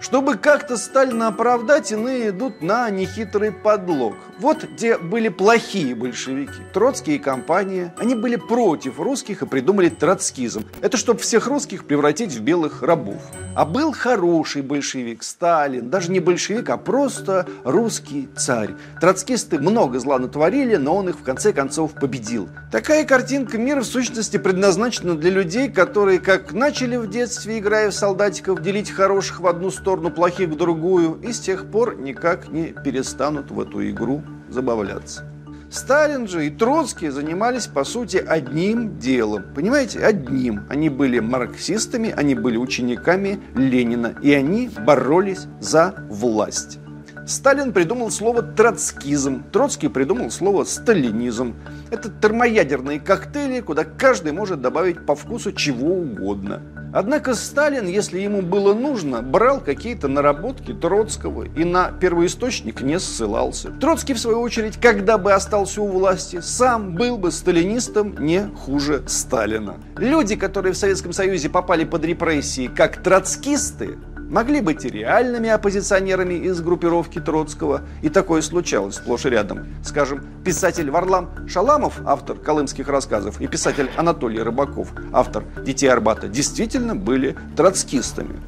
Чтобы 0.00 0.36
как-то 0.36 0.76
Сталина 0.76 1.28
оправдать, 1.28 1.90
иные 1.90 2.28
идут 2.28 2.62
на 2.62 2.88
нехитрый 2.88 3.50
подлог. 3.50 4.14
Вот 4.38 4.62
где 4.62 4.96
были 4.96 5.28
плохие 5.28 5.96
большевики. 5.96 6.62
Троцкий 6.72 7.16
и 7.16 7.18
компания. 7.18 7.92
Они 7.98 8.14
были 8.14 8.36
против 8.36 9.00
русских 9.00 9.42
и 9.42 9.46
придумали 9.46 9.88
троцкизм. 9.88 10.64
Это 10.80 10.96
чтобы 10.96 11.18
всех 11.18 11.48
русских 11.48 11.84
превратить 11.84 12.32
в 12.32 12.40
белых 12.40 12.82
рабов. 12.82 13.20
А 13.56 13.64
был 13.64 13.92
хороший 13.92 14.62
большевик, 14.62 15.24
Сталин. 15.24 15.90
Даже 15.90 16.12
не 16.12 16.20
большевик, 16.20 16.70
а 16.70 16.76
просто 16.76 17.48
русский 17.64 18.28
царь. 18.36 18.76
Троцкисты 19.00 19.58
много 19.58 19.98
зла 19.98 20.20
натворили, 20.20 20.76
но 20.76 20.94
он 20.94 21.08
их 21.08 21.16
в 21.16 21.24
конце 21.24 21.52
концов 21.52 21.94
победил. 21.94 22.48
Такая 22.70 23.04
картинка 23.04 23.58
мира 23.58 23.80
в 23.80 23.86
сущности 23.86 24.36
предназначена 24.36 25.16
для 25.16 25.30
людей, 25.30 25.68
которые 25.68 26.20
как 26.20 26.52
начали 26.52 26.96
в 26.96 27.10
детстве, 27.10 27.58
играя 27.58 27.90
в 27.90 27.94
солдатиков, 27.94 28.62
делить 28.62 28.92
хороших 28.92 29.40
в 29.40 29.46
одну 29.48 29.72
сторону, 29.72 29.87
сторону, 29.88 30.10
плохих 30.10 30.50
в 30.50 30.56
другую, 30.56 31.18
и 31.22 31.32
с 31.32 31.40
тех 31.40 31.70
пор 31.70 31.98
никак 31.98 32.48
не 32.48 32.74
перестанут 32.84 33.50
в 33.50 33.58
эту 33.58 33.88
игру 33.88 34.22
забавляться. 34.50 35.24
Сталин 35.70 36.28
же 36.28 36.46
и 36.46 36.50
Троцкий 36.50 37.08
занимались, 37.08 37.68
по 37.68 37.84
сути, 37.84 38.18
одним 38.18 38.98
делом. 38.98 39.44
Понимаете, 39.54 40.00
одним. 40.00 40.66
Они 40.68 40.90
были 40.90 41.20
марксистами, 41.20 42.12
они 42.14 42.34
были 42.34 42.58
учениками 42.58 43.40
Ленина, 43.54 44.14
и 44.22 44.34
они 44.34 44.68
боролись 44.86 45.46
за 45.58 45.94
власть. 46.10 46.78
Сталин 47.26 47.72
придумал 47.72 48.10
слово 48.10 48.42
«троцкизм», 48.42 49.42
Троцкий 49.50 49.88
придумал 49.88 50.30
слово 50.30 50.64
«сталинизм». 50.64 51.54
Это 51.90 52.10
термоядерные 52.10 53.00
коктейли, 53.00 53.60
куда 53.60 53.84
каждый 53.84 54.32
может 54.32 54.60
добавить 54.60 55.06
по 55.06 55.14
вкусу 55.14 55.52
чего 55.52 55.94
угодно. 55.94 56.60
Однако 56.92 57.34
Сталин, 57.34 57.86
если 57.86 58.18
ему 58.18 58.42
было 58.42 58.72
нужно, 58.72 59.22
брал 59.22 59.60
какие-то 59.60 60.08
наработки 60.08 60.72
Троцкого 60.72 61.44
и 61.44 61.64
на 61.64 61.90
первоисточник 61.92 62.80
не 62.80 62.98
ссылался. 62.98 63.70
Троцкий, 63.70 64.14
в 64.14 64.18
свою 64.18 64.40
очередь, 64.40 64.78
когда 64.80 65.18
бы 65.18 65.32
остался 65.32 65.82
у 65.82 65.88
власти, 65.88 66.40
сам 66.40 66.94
был 66.94 67.18
бы 67.18 67.30
сталинистом 67.30 68.16
не 68.18 68.48
хуже 68.64 69.02
Сталина. 69.06 69.76
Люди, 69.96 70.36
которые 70.36 70.72
в 70.72 70.78
Советском 70.78 71.12
Союзе 71.12 71.50
попали 71.50 71.84
под 71.84 72.04
репрессии 72.04 72.68
как 72.68 73.02
троцкисты, 73.02 73.98
могли 74.28 74.60
быть 74.60 74.84
и 74.84 74.88
реальными 74.88 75.48
оппозиционерами 75.48 76.34
из 76.34 76.60
группировки 76.60 77.20
Троцкого, 77.20 77.82
и 78.02 78.08
такое 78.08 78.42
случалось 78.42 78.96
сплошь 78.96 79.26
и 79.26 79.30
рядом. 79.30 79.66
Скажем, 79.82 80.24
писатель 80.44 80.90
Варлам 80.90 81.48
Шаламов, 81.48 82.00
автор 82.04 82.36
колымских 82.36 82.88
рассказов, 82.88 83.40
и 83.40 83.46
писатель 83.46 83.90
Анатолий 83.96 84.42
Рыбаков, 84.42 84.92
автор 85.12 85.44
«Детей 85.64 85.88
Арбата», 85.88 86.28
действительно 86.28 86.94
были 86.94 87.36
троцкистами. 87.56 88.40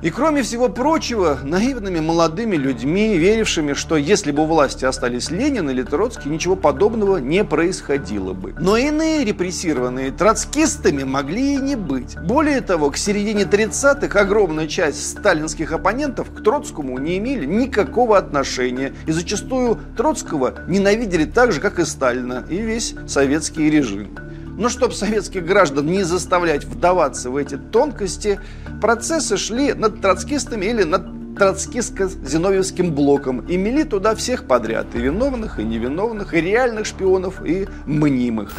И 0.00 0.10
кроме 0.10 0.42
всего 0.42 0.68
прочего, 0.68 1.40
наивными 1.42 1.98
молодыми 1.98 2.54
людьми, 2.54 3.18
верившими, 3.18 3.72
что 3.72 3.96
если 3.96 4.30
бы 4.30 4.44
у 4.44 4.46
власти 4.46 4.84
остались 4.84 5.30
Ленин 5.30 5.68
или 5.70 5.82
Троцкий, 5.82 6.28
ничего 6.28 6.54
подобного 6.54 7.16
не 7.16 7.44
происходило 7.44 8.32
бы. 8.32 8.54
Но 8.60 8.76
иные 8.76 9.24
репрессированные 9.24 10.12
троцкистами 10.12 11.02
могли 11.02 11.54
и 11.54 11.56
не 11.56 11.74
быть. 11.74 12.16
Более 12.16 12.60
того, 12.60 12.90
к 12.90 12.96
середине 12.96 13.42
30-х 13.42 14.20
огромная 14.20 14.68
часть 14.68 15.18
сталинских 15.18 15.72
оппонентов 15.72 16.30
к 16.30 16.44
Троцкому 16.44 16.96
не 16.98 17.18
имели 17.18 17.44
никакого 17.44 18.18
отношения. 18.18 18.92
И 19.06 19.10
зачастую 19.10 19.80
Троцкого 19.96 20.60
ненавидели 20.68 21.24
так 21.24 21.50
же, 21.50 21.60
как 21.60 21.80
и 21.80 21.84
Сталина 21.84 22.44
и 22.48 22.58
весь 22.58 22.94
советский 23.08 23.68
режим. 23.68 24.16
Но 24.58 24.68
чтобы 24.68 24.92
советских 24.92 25.46
граждан 25.46 25.86
не 25.86 26.02
заставлять 26.02 26.64
вдаваться 26.64 27.30
в 27.30 27.36
эти 27.36 27.56
тонкости, 27.56 28.40
процессы 28.82 29.36
шли 29.36 29.72
над 29.72 30.00
троцкистами 30.00 30.66
или 30.66 30.82
над 30.82 31.38
троцкистско-зиновьевским 31.38 32.90
блоком 32.90 33.46
и 33.46 33.56
мели 33.56 33.84
туда 33.84 34.16
всех 34.16 34.48
подряд, 34.48 34.86
и 34.94 34.98
виновных, 34.98 35.60
и 35.60 35.62
невиновных, 35.62 36.34
и 36.34 36.40
реальных 36.40 36.86
шпионов, 36.86 37.46
и 37.46 37.68
мнимых. 37.86 38.52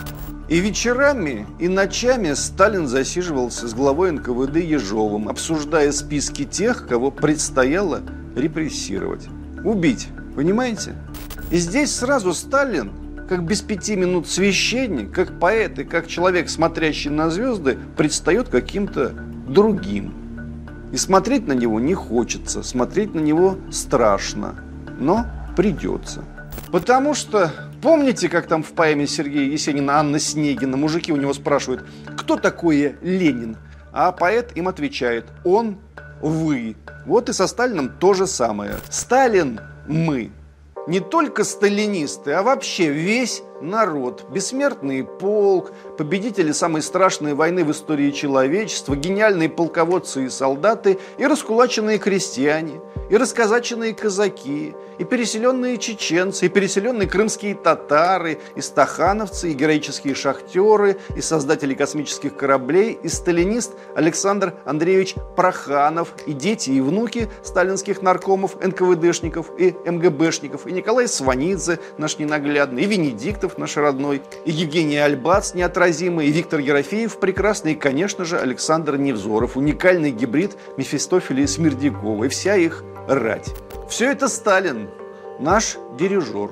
И 0.48 0.62
вечерами, 0.62 1.46
и 1.60 1.68
ночами 1.68 2.32
Сталин 2.32 2.88
засиживался 2.88 3.68
с 3.68 3.74
главой 3.74 4.12
НКВД 4.12 4.56
Ежовым, 4.56 5.28
обсуждая 5.28 5.92
списки 5.92 6.46
тех, 6.46 6.88
кого 6.88 7.12
предстояло 7.12 8.00
репрессировать. 8.38 9.28
Убить, 9.66 10.08
понимаете? 10.34 10.96
И 11.52 11.58
здесь 11.58 11.94
сразу 11.94 12.34
Сталин 12.34 12.90
как 13.30 13.44
без 13.44 13.62
пяти 13.62 13.96
минут 13.96 14.28
священник, 14.28 15.12
как 15.12 15.40
поэт 15.40 15.78
и 15.78 15.84
как 15.84 16.08
человек, 16.08 16.50
смотрящий 16.50 17.12
на 17.12 17.30
звезды, 17.30 17.78
предстает 17.96 18.50
каким-то 18.50 19.14
другим. 19.48 20.16
И 20.92 20.98
смотреть 20.98 21.46
на 21.46 21.54
него 21.54 21.80
не 21.80 21.94
хочется, 21.94 22.64
смотреть 22.64 23.14
на 23.14 23.20
него 23.20 23.58
страшно, 23.72 24.56
но 24.98 25.28
придется. 25.56 26.26
Потому 26.72 27.14
что, 27.14 27.52
помните, 27.84 28.30
как 28.30 28.48
там 28.48 28.64
в 28.64 28.72
поэме 28.72 29.06
Сергея 29.06 29.52
Есенина 29.52 30.00
Анна 30.00 30.18
Снегина, 30.18 30.76
мужики 30.76 31.14
у 31.14 31.16
него 31.16 31.36
спрашивают, 31.36 31.86
кто 32.18 32.36
такой 32.36 32.96
Ленин? 33.04 33.58
А 33.92 34.12
поэт 34.12 34.58
им 34.58 34.68
отвечает, 34.68 35.26
он 35.44 35.78
вы. 36.20 36.76
Вот 37.06 37.30
и 37.30 37.34
со 37.34 37.46
Сталином 37.46 37.92
то 38.00 38.16
же 38.16 38.26
самое. 38.26 38.78
Сталин– 38.90 39.60
мы 39.88 40.32
не 40.88 41.00
только 41.00 41.44
сталинисты, 41.44 42.32
а 42.32 42.44
вообще 42.44 42.90
весь 42.90 43.44
народ, 43.62 44.26
бессмертный 44.30 45.04
полк, 45.04 45.72
победители 45.98 46.52
самой 46.52 46.82
страшной 46.82 47.34
войны 47.34 47.64
в 47.64 47.72
истории 47.72 48.12
человечества, 48.12 48.96
гениальные 48.96 49.50
полководцы 49.50 50.26
и 50.26 50.30
солдаты, 50.30 51.00
и 51.18 51.26
раскулаченные 51.26 51.98
крестьяне, 51.98 52.82
и 53.10 53.18
расказаченные 53.18 53.94
казаки, 53.94 54.76
и 54.98 55.04
переселенные 55.04 55.78
чеченцы, 55.78 56.46
и 56.46 56.50
переселенные 56.50 57.08
крымские 57.08 57.56
татары, 57.56 58.40
и 58.56 58.62
стахановцы, 58.62 59.52
и 59.52 59.54
героические 59.54 60.14
шахтеры, 60.14 60.98
и 61.16 61.22
создатели 61.22 61.74
космических 61.74 62.36
кораблей, 62.36 63.00
и 63.02 63.08
сталинист 63.08 63.74
Александр 63.96 64.54
Андреевич 64.66 65.16
Проханов, 65.36 66.14
и 66.26 66.34
дети 66.34 66.72
и 66.72 66.82
внуки 66.82 67.30
сталинских 67.44 68.02
наркомов, 68.02 68.58
НКВДшников 68.62 69.52
и 69.58 69.76
МГБшников, 69.86 70.68
и 70.68 70.72
Николай 70.72 71.08
Сванидзе, 71.08 71.80
наш 71.98 72.20
ненаглядный, 72.20 72.84
и 72.84 72.86
Венедиктов, 72.86 73.49
наш 73.58 73.78
родной, 73.78 74.22
и 74.46 74.52
Евгений 74.52 74.98
Альбац, 74.98 75.54
неотразимый, 75.54 76.28
и 76.28 76.32
Виктор 76.32 76.60
Ерофеев 76.60 77.20
прекрасный, 77.20 77.74
и, 77.74 77.76
конечно 77.76 78.26
же, 78.26 78.38
Александр 78.38 78.98
Невзоров, 78.98 79.58
уникальный 79.58 80.12
гибрид 80.12 80.58
Мефистофеля 80.78 81.44
и 81.44 81.48
Смердякова, 81.48 82.26
и 82.26 82.28
вся 82.30 82.56
их 82.56 82.84
рать. 83.08 83.54
Все 83.90 84.12
это 84.12 84.28
Сталин, 84.28 84.90
наш 85.40 85.78
дирижер. 85.98 86.52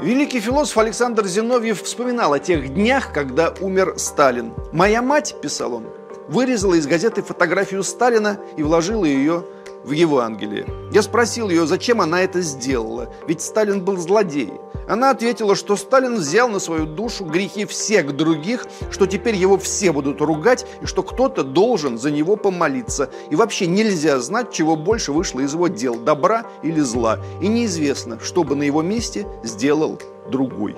Великий 0.00 0.40
философ 0.40 0.76
Александр 0.78 1.26
Зиновьев 1.26 1.82
вспоминал 1.82 2.34
о 2.34 2.38
тех 2.38 2.74
днях, 2.74 3.12
когда 3.12 3.54
умер 3.60 3.94
Сталин. 3.96 4.52
«Моя 4.72 5.00
мать»,– 5.00 5.34
писал 5.42 5.74
он,– 5.74 5.86
вырезала 6.28 6.74
из 6.74 6.86
газеты 6.86 7.22
фотографию 7.22 7.82
Сталина 7.82 8.38
и 8.56 8.62
вложила 8.62 9.04
ее 9.04 9.44
в 9.86 9.92
Евангелие. 9.92 10.66
Я 10.92 11.02
спросил 11.02 11.48
ее, 11.48 11.66
зачем 11.66 12.00
она 12.00 12.22
это 12.22 12.40
сделала, 12.42 13.08
ведь 13.26 13.40
Сталин 13.40 13.84
был 13.84 13.96
злодей. 13.96 14.52
Она 14.88 15.10
ответила, 15.10 15.56
что 15.56 15.76
Сталин 15.76 16.16
взял 16.16 16.48
на 16.48 16.58
свою 16.58 16.86
душу 16.86 17.24
грехи 17.24 17.64
всех 17.64 18.14
других, 18.16 18.66
что 18.90 19.06
теперь 19.06 19.34
его 19.34 19.58
все 19.58 19.92
будут 19.92 20.20
ругать, 20.20 20.66
и 20.80 20.86
что 20.86 21.02
кто-то 21.02 21.42
должен 21.42 21.98
за 21.98 22.10
него 22.10 22.36
помолиться. 22.36 23.10
И 23.30 23.36
вообще 23.36 23.66
нельзя 23.66 24.20
знать, 24.20 24.52
чего 24.52 24.76
больше 24.76 25.12
вышло 25.12 25.40
из 25.40 25.54
его 25.54 25.68
дел, 25.68 25.96
добра 25.96 26.46
или 26.62 26.80
зла. 26.80 27.18
И 27.40 27.48
неизвестно, 27.48 28.20
что 28.20 28.44
бы 28.44 28.54
на 28.54 28.62
его 28.62 28.82
месте 28.82 29.26
сделал 29.42 29.98
другой. 30.30 30.76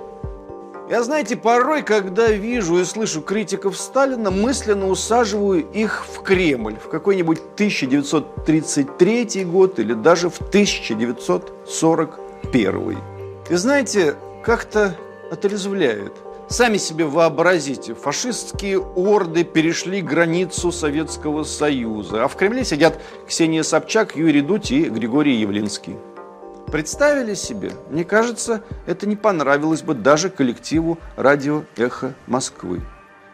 Я, 0.91 1.03
знаете, 1.03 1.37
порой, 1.37 1.83
когда 1.83 2.29
вижу 2.29 2.79
и 2.79 2.85
слышу 2.85 3.21
критиков 3.21 3.77
Сталина, 3.77 4.31
мысленно 4.31 4.89
усаживаю 4.89 5.71
их 5.71 6.07
в 6.07 6.23
Кремль 6.23 6.77
в 6.83 6.89
какой-нибудь 6.89 7.41
1933 7.57 9.45
год 9.45 9.79
или 9.79 9.93
даже 9.93 10.31
в 10.31 10.41
1941. 10.41 12.99
И 13.51 13.55
знаете, 13.55 14.15
как-то 14.43 14.97
отрезвляет. 15.31 16.15
Сами 16.49 16.79
себе 16.79 17.05
вообразите, 17.05 17.93
фашистские 17.93 18.79
орды 18.79 19.45
перешли 19.45 20.01
границу 20.01 20.73
Советского 20.73 21.45
Союза, 21.45 22.25
а 22.25 22.29
в 22.29 22.37
Кремле 22.37 22.65
сидят 22.65 22.99
Ксения 23.27 23.63
Собчак, 23.63 24.17
Юрий 24.17 24.41
Дудь 24.41 24.71
и 24.71 24.89
Григорий 24.89 25.35
Явлинский. 25.35 25.99
Представили 26.71 27.33
себе? 27.33 27.73
Мне 27.89 28.05
кажется, 28.05 28.63
это 28.87 29.09
не 29.09 29.17
понравилось 29.17 29.83
бы 29.83 29.95
даже 29.95 30.29
коллективу 30.29 30.99
радио 31.17 31.65
«Эхо 31.77 32.15
Москвы». 32.27 32.83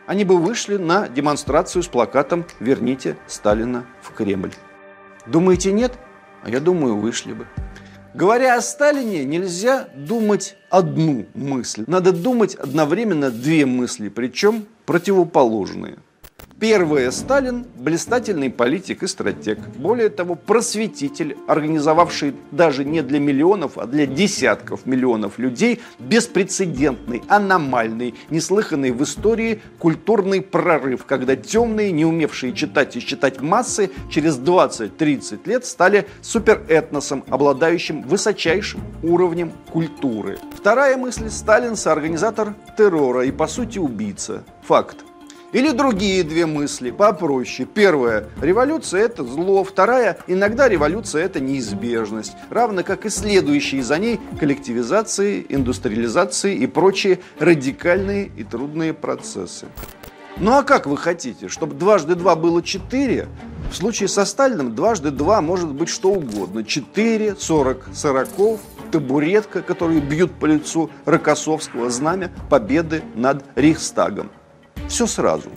Они 0.07 0.25
бы 0.25 0.38
вышли 0.38 0.77
на 0.77 1.09
демонстрацию 1.09 1.83
с 1.83 1.88
плакатом 1.88 2.44
«Верните 2.61 3.16
Сталина 3.27 3.87
в 4.03 4.12
Кремль». 4.12 4.53
Думаете, 5.27 5.73
нет? 5.73 5.94
А 6.44 6.51
я 6.51 6.61
думаю, 6.61 6.97
вышли 6.97 7.33
бы. 7.33 7.47
Говоря 8.14 8.57
о 8.57 8.61
Сталине, 8.61 9.25
нельзя 9.25 9.88
думать 9.97 10.57
одну 10.70 11.27
мысль. 11.35 11.83
Надо 11.88 12.12
думать 12.12 12.55
одновременно 12.55 13.33
две 13.33 13.66
мысли, 13.66 14.09
причем 14.09 14.66
противоположные. 14.87 15.97
Первое. 16.66 17.11
Сталин– 17.11 17.66
блистательный 17.77 18.48
политик 18.48 19.03
и 19.03 19.07
стратег. 19.07 19.59
Более 19.77 20.09
того, 20.09 20.35
просветитель, 20.35 21.37
организовавший 21.46 22.35
даже 22.53 22.87
не 22.87 23.03
для 23.03 23.20
миллионов, 23.20 23.77
а 23.77 23.85
для 23.85 24.07
десятков 24.07 24.87
миллионов 24.87 25.38
людей 25.38 25.83
беспрецедентный, 25.98 27.22
аномальный, 27.29 28.14
неслыханный 28.31 28.92
в 28.92 29.03
истории 29.03 29.61
культурный 29.79 30.40
прорыв, 30.40 31.05
когда 31.05 31.37
темные, 31.37 31.92
не 31.92 32.07
умевшие 32.07 32.55
читать 32.55 32.96
и 32.96 33.00
считать 33.00 33.42
массы, 33.42 33.90
через 34.11 34.38
20-30 34.38 35.40
лет 35.44 35.66
стали 35.66 36.07
суперэтносом, 36.22 37.24
обладающим 37.29 38.00
высочайшим 38.05 38.81
уровнем 39.03 39.53
культуры. 39.70 40.38
Вторая 40.57 40.96
мысль– 40.96 41.29
Сталин– 41.31 41.77
соорганизатор 41.77 42.55
террора 42.79 43.27
и, 43.27 43.33
по 43.33 43.48
сути, 43.48 43.79
убийца. 43.79 44.44
Факт. 44.62 45.05
Или 45.55 45.71
другие 45.71 46.25
две 46.25 46.47
мысли, 46.47 46.90
попроще. 46.90 47.67
Первая– 47.73 48.27
революция– 48.43 49.03
это 49.05 49.23
зло. 49.23 49.62
Вторая– 49.62 50.19
иногда 50.27 50.69
революция– 50.69 51.25
это 51.27 51.38
неизбежность. 51.38 52.33
Равно 52.51 52.83
как 52.83 53.07
и 53.07 53.09
следующие 53.09 53.85
за 53.85 53.99
ней 53.99 54.19
коллективизации, 54.40 55.47
индустриализации 55.49 56.57
и 56.57 56.67
прочие 56.67 57.21
радикальные 57.38 58.33
и 58.37 58.43
трудные 58.43 58.93
процессы. 58.93 59.67
Ну 60.38 60.51
а 60.55 60.64
как 60.64 60.87
вы 60.88 60.97
хотите, 60.97 61.47
чтобы 61.47 61.77
дважды 61.77 62.17
два 62.17 62.35
было 62.35 62.61
четыре? 62.61 63.29
В 63.71 63.77
случае 63.77 64.09
со 64.09 64.25
Сталиным 64.25 64.75
дважды 64.75 65.12
два 65.12 65.40
может 65.40 65.73
быть 65.73 65.88
что 65.88 66.11
угодно. 66.11 66.64
Четыре, 66.64 67.37
сорок, 67.37 67.87
сороков, 67.95 68.59
табуретка, 68.90 69.62
которую 69.62 70.03
бьют 70.03 70.33
по 70.33 70.47
лицу 70.47 70.90
Рокоссовского, 71.05 71.90
знамя 71.90 72.33
победы 72.51 73.05
над 73.14 73.45
Рейхстагом. 73.55 74.33
Все 74.88 75.06
сразу. 75.06 75.50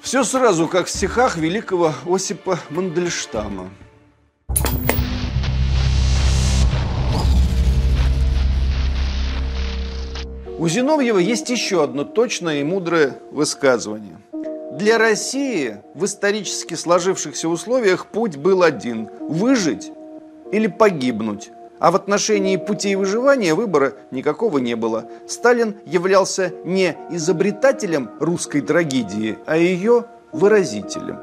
Все 0.00 0.24
сразу, 0.24 0.68
как 0.68 0.86
в 0.86 0.90
стихах 0.90 1.36
великого 1.36 1.92
Осипа 2.06 2.58
Мандельштама. 2.70 3.70
У 10.58 10.66
Зиновьева 10.66 11.18
есть 11.18 11.50
еще 11.50 11.84
одно 11.84 12.02
точное 12.04 12.60
и 12.60 12.64
мудрое 12.64 13.18
высказывание. 13.30 14.18
Для 14.72 14.98
России 14.98 15.76
в 15.94 16.04
исторически 16.04 16.74
сложившихся 16.74 17.48
условиях 17.48 18.06
путь 18.06 18.36
был 18.36 18.62
один– 18.62 19.08
выжить 19.20 19.92
или 20.50 20.66
погибнуть. 20.66 21.50
А 21.80 21.90
в 21.90 21.96
отношении 21.96 22.56
путей 22.56 22.96
выживания 22.96 23.54
выбора 23.54 23.94
никакого 24.10 24.58
не 24.58 24.74
было. 24.74 25.04
Сталин 25.28 25.76
являлся 25.84 26.52
не 26.64 26.96
изобретателем 27.10 28.10
русской 28.18 28.60
трагедии, 28.60 29.38
а 29.46 29.56
ее 29.56 30.06
выразителем. 30.32 31.18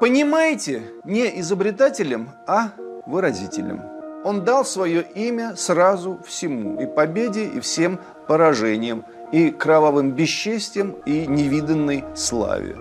Понимаете, 0.00 0.82
не 1.04 1.40
изобретателем, 1.40 2.30
а 2.46 2.72
выразителем. 3.06 3.82
Он 4.24 4.44
дал 4.44 4.64
свое 4.64 5.04
имя 5.14 5.54
сразу 5.56 6.20
всему, 6.26 6.80
и 6.80 6.86
победе, 6.86 7.44
и 7.44 7.60
всем 7.60 8.00
поражениям, 8.26 9.04
и 9.32 9.50
кровавым 9.50 10.12
бесчестием, 10.12 10.96
и 11.06 11.26
невиданной 11.26 12.04
славе. 12.14 12.76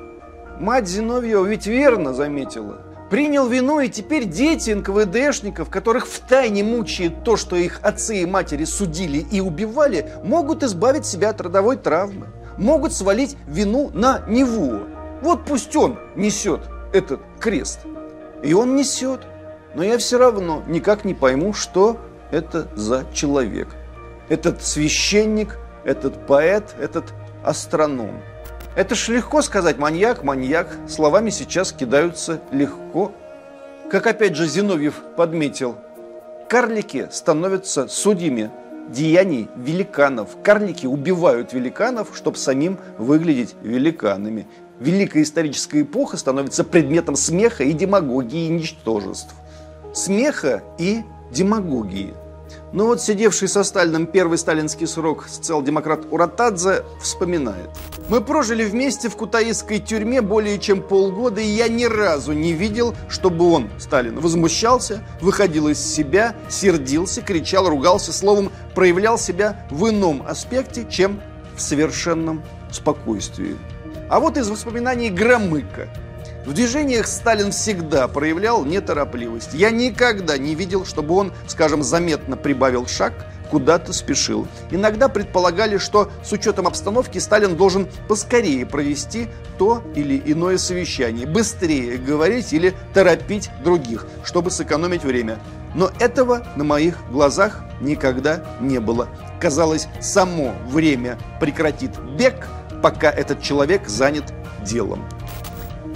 Мать 0.60 0.88
Зиновьева 0.88 1.46
ведь 1.46 1.68
верно 1.68 2.13
заметила– 2.13 2.82
принял 3.10 3.48
вину, 3.48 3.80
и 3.80 3.89
теперь 3.89 4.26
дети 4.26 4.72
НКВДшников, 4.72 5.69
которых 5.69 6.08
втайне 6.08 6.63
мучает 6.63 7.24
то, 7.24 7.38
что 7.38 7.56
их 7.56 7.80
отцы 7.82 8.22
и 8.22 8.26
матери 8.26 8.65
судили 8.65 9.19
и 9.19 9.41
убивали, 9.41 10.12
могут 10.24 10.63
избавить 10.63 11.06
себя 11.06 11.30
от 11.30 11.41
родовой 11.41 11.78
травмы, 11.78 12.28
могут 12.58 12.93
свалить 12.93 13.36
вину 13.48 13.89
на 13.93 14.24
него. 14.28 14.82
Вот 15.22 15.45
пусть 15.45 15.76
он 15.76 16.00
несет 16.15 16.62
этот 16.93 17.22
крест. 17.39 17.80
И 18.43 18.54
он 18.54 18.76
несет. 18.76 19.22
Но 19.76 19.84
я 19.84 19.98
все 19.98 20.17
равно 20.17 20.63
никак 20.67 21.06
не 21.06 21.13
пойму, 21.13 21.54
что 21.54 21.98
это 22.32 22.67
за 22.76 23.06
человек. 23.13 23.67
Этот 24.30 24.63
священник, 24.63 25.58
этот 25.84 26.26
поэт, 26.26 26.76
этот 26.80 27.13
астроном. 27.43 28.22
Это 28.80 28.96
ж 28.96 29.10
легко 29.10 29.42
сказать 29.42 29.78
«маньяк, 29.78 30.24
маньяк». 30.24 30.74
Словами 30.88 31.32
сейчас 31.32 31.74
кидаются 31.74 32.39
легко. 32.54 33.12
Как 33.92 34.08
опять 34.08 34.38
же 34.38 34.48
Зиновьев 34.48 35.02
подметил, 35.18 35.76
карлики 36.48 37.10
становятся 37.12 37.89
судьями 37.89 38.50
деяний 38.88 39.50
великанов. 39.58 40.30
Карлики 40.42 40.86
убивают 40.86 41.52
великанов, 41.52 42.12
чтобы 42.15 42.38
самим 42.38 42.80
выглядеть 42.98 43.54
великанами. 43.62 44.48
Великая 44.80 45.24
историческая 45.24 45.82
эпоха 45.82 46.15
становится 46.15 46.63
предметом 46.63 47.18
смеха 47.18 47.65
и 47.65 47.74
демагогии 47.74 48.46
и 48.46 48.50
ничтожеств. 48.50 49.36
Смеха 49.94 50.63
и 50.78 51.04
демагогии– 51.34 52.13
но 52.71 52.86
вот 52.86 53.01
сидевший 53.01 53.47
со 53.47 53.63
Сталиным 53.63 54.05
первый 54.05 54.38
сталинский 54.38 54.88
срок 54.88 55.25
социал-демократ 55.27 56.01
Уратадзе 56.12 56.84
вспоминает. 57.01 57.69
Мы 58.10 58.21
прожили 58.21 58.63
вместе 58.63 59.10
в 59.10 59.15
кутаистской 59.15 59.79
тюрьме 59.79 60.21
более 60.21 60.60
чем 60.60 60.82
полгода, 60.82 61.41
и 61.41 61.47
я 61.47 61.67
ни 61.67 61.86
разу 61.86 62.34
не 62.34 62.53
видел, 62.53 62.95
чтобы 63.08 63.51
он, 63.51 63.69
Сталин, 63.79 64.19
возмущался, 64.19 65.03
выходил 65.21 65.67
из 65.67 65.79
себя, 65.79 66.36
сердился, 66.49 67.21
кричал, 67.21 67.69
ругался, 67.69 68.13
словом, 68.13 68.51
проявлял 68.75 69.17
себя 69.17 69.65
в 69.69 69.89
ином 69.89 70.23
аспекте, 70.27 70.86
чем 70.89 71.21
в 71.55 71.62
совершенном 71.62 72.43
спокойствии. 72.71 73.58
А 74.10 74.19
вот 74.19 74.38
из 74.38 74.49
воспоминаний 74.49 75.10
Громыка– 75.10 75.89
в 76.45 76.54
движениях 76.54 77.08
Сталин 77.08 77.52
всегда 77.52 78.08
проявлял 78.08 78.65
неторопливость. 78.65 79.54
Я 79.54 79.71
никогда 79.71 80.38
не 80.38 80.56
видел, 80.56 80.86
чтобы 80.86 81.15
он, 81.15 81.34
скажем, 81.47 81.84
заметно 81.84 82.38
прибавил 82.38 82.88
шаг, 82.88 83.13
куда-то 83.49 83.93
спешил. 83.93 84.47
Иногда 84.71 85.10
предполагали, 85.10 85.78
что 85.78 86.12
с 86.23 86.32
учетом 86.32 86.67
обстановки 86.67 87.17
Сталин 87.17 87.56
должен 87.56 87.88
поскорее 88.08 88.65
провести 88.65 89.28
то 89.58 89.84
или 89.95 90.21
иное 90.25 90.58
совещание, 90.58 91.28
быстрее 91.28 91.97
говорить 91.97 92.54
или 92.54 92.73
торопить 92.93 93.49
других, 93.63 94.06
чтобы 94.23 94.52
сэкономить 94.52 95.04
время. 95.04 95.39
Но 95.75 95.91
этого 95.99 96.47
на 96.56 96.63
моих 96.63 96.97
глазах 97.12 97.63
никогда 97.82 98.43
не 98.60 98.80
было. 98.80 99.10
Казалось, 99.39 99.88
само 100.02 100.54
время 100.67 101.17
прекратит 101.39 101.91
бег, 102.17 102.47
пока 102.82 103.12
этот 103.12 103.41
человек 103.41 103.88
занят 103.88 104.34
делом. 104.63 105.06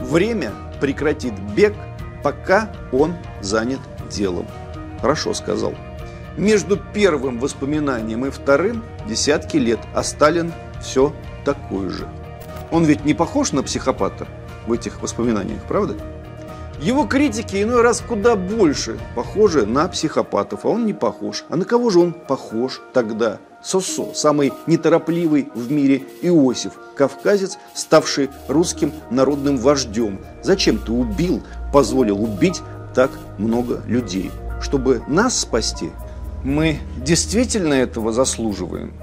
Время 0.03 0.51
прекратит 0.81 1.33
бег, 1.55 1.73
пока 2.23 2.69
он 2.91 3.15
занят 3.41 3.79
делом. 4.11 4.45
Хорошо 5.01 5.33
сказал. 5.33 5.73
Между 6.37 6.77
первым 6.77 7.39
воспоминанием 7.39 8.25
и 8.25 8.29
вторым 8.29 8.83
десятки 9.07 9.57
лет, 9.57 9.79
а 9.93 10.03
Сталин 10.03 10.51
все 10.81 11.13
такой 11.45 11.89
же. 11.89 12.07
Он 12.69 12.83
ведь 12.83 13.05
не 13.05 13.13
похож 13.13 13.53
на 13.53 13.63
психопата 13.63 14.27
в 14.67 14.73
этих 14.73 15.01
воспоминаниях, 15.01 15.61
правда? 15.67 15.95
Его 16.81 17.05
критики 17.05 17.63
иной 17.63 17.81
раз 17.81 18.03
куда 18.05 18.35
больше 18.35 18.99
похожи 19.15 19.65
на 19.65 19.87
психопатов, 19.87 20.65
а 20.65 20.69
он 20.69 20.85
не 20.85 20.93
похож. 20.93 21.45
А 21.49 21.55
на 21.55 21.63
кого 21.63 21.89
же 21.89 21.99
он 21.99 22.11
похож 22.11 22.81
тогда? 22.93 23.37
Сосо, 23.63 24.13
самый 24.13 24.51
неторопливый 24.67 25.49
в 25.55 25.71
мире 25.71 26.03
Иосиф, 26.21 26.73
кавказец, 26.95 27.57
ставший 27.73 28.29
русским 28.47 28.91
народным 29.09 29.57
вождем. 29.57 30.19
Зачем 30.43 30.77
ты 30.77 30.91
убил, 30.91 31.41
позволил 31.71 32.21
убить 32.21 32.61
так 32.93 33.11
много 33.37 33.81
людей? 33.87 34.31
Чтобы 34.61 35.01
нас 35.07 35.39
спасти? 35.39 35.91
Мы 36.43 36.79
действительно 36.97 37.73
этого 37.73 38.11
заслуживаем? 38.11 38.93